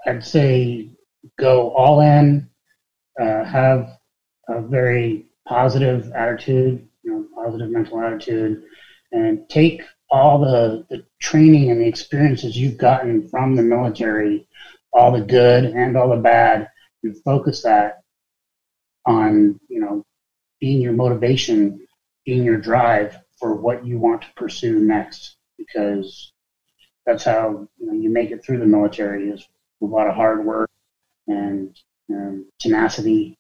I'd 0.06 0.24
say 0.24 0.90
go 1.38 1.72
all 1.72 2.02
in, 2.02 2.50
uh, 3.20 3.44
have 3.44 3.98
a 4.48 4.62
very 4.62 5.28
positive 5.48 6.12
attitude, 6.14 6.88
you 7.04 7.12
know, 7.12 7.26
positive 7.36 7.70
mental 7.70 8.02
attitude, 8.02 8.64
and 9.12 9.48
take 9.50 9.82
all 10.10 10.40
the, 10.40 10.86
the 10.90 11.06
training 11.20 11.72
and 11.72 11.82
the 11.82 11.88
experiences 11.88 12.58
you've 12.58 12.78
gotten 12.78 13.28
from 13.28 13.56
the 13.56 13.62
military, 13.62 14.48
all 14.94 15.12
the 15.12 15.22
good 15.22 15.66
and 15.66 15.96
all 15.96 16.10
the 16.10 16.18
bad, 16.18 16.68
and 17.04 17.22
focus 17.24 17.62
that 17.64 18.02
on, 19.06 19.60
you 19.68 19.80
know, 19.80 20.06
being 20.60 20.82
your 20.82 20.94
motivation, 20.94 21.86
being 22.26 22.44
your 22.44 22.58
drive 22.58 23.18
for 23.40 23.56
what 23.56 23.86
you 23.86 23.98
want 23.98 24.22
to 24.22 24.28
pursue 24.36 24.80
next. 24.80 25.38
Because 25.58 26.34
that's 27.06 27.24
how 27.24 27.68
you, 27.78 27.86
know, 27.86 27.94
you 27.94 28.10
make 28.10 28.32
it 28.32 28.44
through 28.44 28.60
the 28.60 28.66
military 28.66 29.30
is 29.30 29.48
a 29.82 29.86
lot 29.86 30.08
of 30.08 30.16
hard 30.16 30.46
work 30.46 30.70
and 31.28 31.78
um, 32.10 32.46
tenacity. 32.60 33.38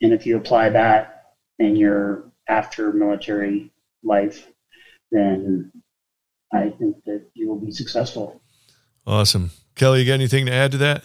And 0.00 0.12
if 0.12 0.26
you 0.26 0.36
apply 0.36 0.70
that 0.70 1.34
in 1.58 1.76
your 1.76 2.24
after 2.48 2.92
military 2.92 3.70
life, 4.02 4.46
then 5.10 5.70
I 6.52 6.70
think 6.70 7.04
that 7.04 7.26
you 7.34 7.48
will 7.48 7.60
be 7.60 7.70
successful. 7.70 8.40
Awesome. 9.06 9.50
Kelly, 9.74 10.00
you 10.00 10.06
got 10.06 10.14
anything 10.14 10.46
to 10.46 10.52
add 10.52 10.72
to 10.72 10.78
that? 10.78 11.04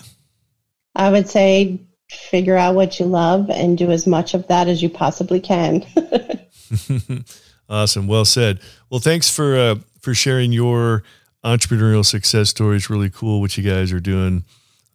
I 0.95 1.11
would 1.11 1.29
say 1.29 1.79
figure 2.09 2.55
out 2.55 2.75
what 2.75 2.99
you 2.99 3.05
love 3.05 3.49
and 3.49 3.77
do 3.77 3.91
as 3.91 4.07
much 4.07 4.33
of 4.33 4.47
that 4.47 4.67
as 4.67 4.81
you 4.81 4.89
possibly 4.89 5.39
can. 5.39 5.85
awesome. 7.69 8.07
Well 8.07 8.25
said. 8.25 8.59
Well, 8.89 8.99
thanks 8.99 9.29
for 9.33 9.57
uh, 9.57 9.75
for 10.01 10.13
sharing 10.13 10.51
your 10.51 11.03
entrepreneurial 11.43 12.05
success 12.05 12.49
stories. 12.49 12.89
Really 12.89 13.09
cool 13.09 13.41
what 13.41 13.57
you 13.57 13.63
guys 13.63 13.91
are 13.91 13.99
doing 13.99 14.43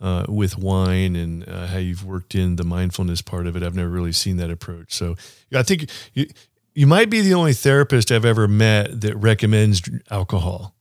uh, 0.01 0.27
with 0.29 0.59
wine 0.59 1.17
and 1.17 1.49
uh, 1.49 1.67
how 1.69 1.79
you've 1.79 2.05
worked 2.05 2.35
in 2.35 2.57
the 2.57 2.65
mindfulness 2.65 3.23
part 3.23 3.47
of 3.47 3.57
it. 3.57 3.63
I've 3.63 3.77
never 3.77 3.91
really 3.91 4.13
seen 4.13 4.37
that 4.39 4.51
approach. 4.51 4.93
So 4.93 5.15
I 5.55 5.63
think 5.63 5.89
you, 6.13 6.27
you 6.75 6.87
might 6.87 7.09
be 7.11 7.21
the 7.21 7.35
only 7.35 7.53
therapist 7.53 8.11
I've 8.11 8.25
ever 8.25 8.49
met 8.49 9.01
that 9.03 9.17
recommends 9.17 9.83
alcohol. 10.11 10.75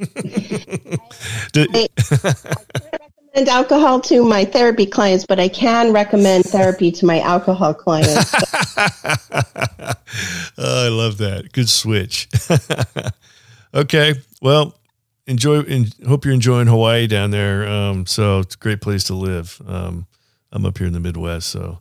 I, 0.00 1.88
recommend 3.38 3.48
alcohol 3.48 4.00
to 4.00 4.24
my 4.24 4.44
therapy 4.44 4.86
clients, 4.86 5.24
but 5.26 5.40
I 5.40 5.48
can 5.48 5.92
recommend 5.92 6.44
therapy 6.44 6.92
to 6.92 7.06
my 7.06 7.20
alcohol 7.20 7.74
clients. 7.74 8.34
oh, 10.58 10.86
I 10.86 10.88
love 10.88 11.18
that. 11.18 11.50
Good 11.52 11.68
switch. 11.68 12.28
okay. 13.74 14.14
Well, 14.42 14.74
enjoy 15.28 15.60
and 15.60 15.94
hope 16.06 16.24
you're 16.24 16.34
enjoying 16.34 16.66
Hawaii 16.66 17.06
down 17.06 17.30
there. 17.30 17.68
Um, 17.68 18.06
so 18.06 18.40
it's 18.40 18.56
a 18.56 18.58
great 18.58 18.80
place 18.80 19.04
to 19.04 19.14
live. 19.14 19.60
Um, 19.66 20.06
I'm 20.50 20.66
up 20.66 20.78
here 20.78 20.86
in 20.86 20.94
the 20.94 21.00
Midwest, 21.00 21.48
so 21.48 21.78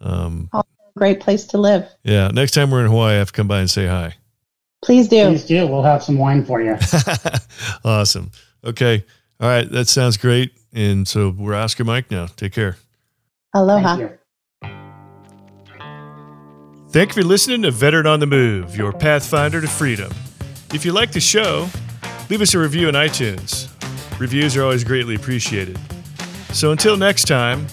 um, 0.00 0.50
great 0.96 1.18
place 1.18 1.44
to 1.46 1.58
live. 1.58 1.88
Yeah. 2.04 2.28
Next 2.28 2.52
time 2.52 2.70
we're 2.70 2.84
in 2.84 2.90
Hawaii, 2.90 3.14
I 3.14 3.18
have 3.18 3.28
to 3.28 3.32
come 3.32 3.48
by 3.48 3.60
and 3.60 3.70
say 3.70 3.86
hi. 3.86 4.14
Please 4.84 5.08
do. 5.08 5.26
Please 5.26 5.44
do. 5.44 5.66
We'll 5.66 5.82
have 5.82 6.04
some 6.04 6.18
wine 6.18 6.44
for 6.44 6.60
you. 6.60 6.76
awesome. 7.84 8.30
Okay. 8.62 9.04
All 9.40 9.48
right. 9.48 9.68
That 9.68 9.88
sounds 9.88 10.16
great. 10.16 10.52
And 10.72 11.08
so 11.08 11.30
we're 11.30 11.54
Oscar 11.54 11.84
Mike 11.84 12.10
now. 12.10 12.26
Take 12.26 12.52
care. 12.52 12.76
Aloha. 13.54 13.96
Thank 13.96 14.10
you. 14.10 14.18
Thank 16.90 17.10
you 17.10 17.22
for 17.22 17.26
listening 17.26 17.62
to 17.62 17.70
Veteran 17.70 18.06
on 18.06 18.20
the 18.20 18.26
Move, 18.26 18.76
your 18.76 18.92
pathfinder 18.92 19.60
to 19.60 19.66
freedom. 19.66 20.12
If 20.72 20.84
you 20.84 20.92
like 20.92 21.12
the 21.12 21.20
show, 21.20 21.68
leave 22.30 22.40
us 22.40 22.54
a 22.54 22.58
review 22.58 22.88
on 22.88 22.94
iTunes. 22.94 23.68
Reviews 24.18 24.56
are 24.56 24.62
always 24.62 24.84
greatly 24.84 25.14
appreciated. 25.14 25.78
So 26.52 26.72
until 26.72 26.96
next 26.96 27.24
time, 27.24 27.66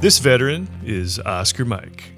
this 0.00 0.18
veteran 0.18 0.68
is 0.84 1.18
Oscar 1.20 1.64
Mike. 1.64 2.15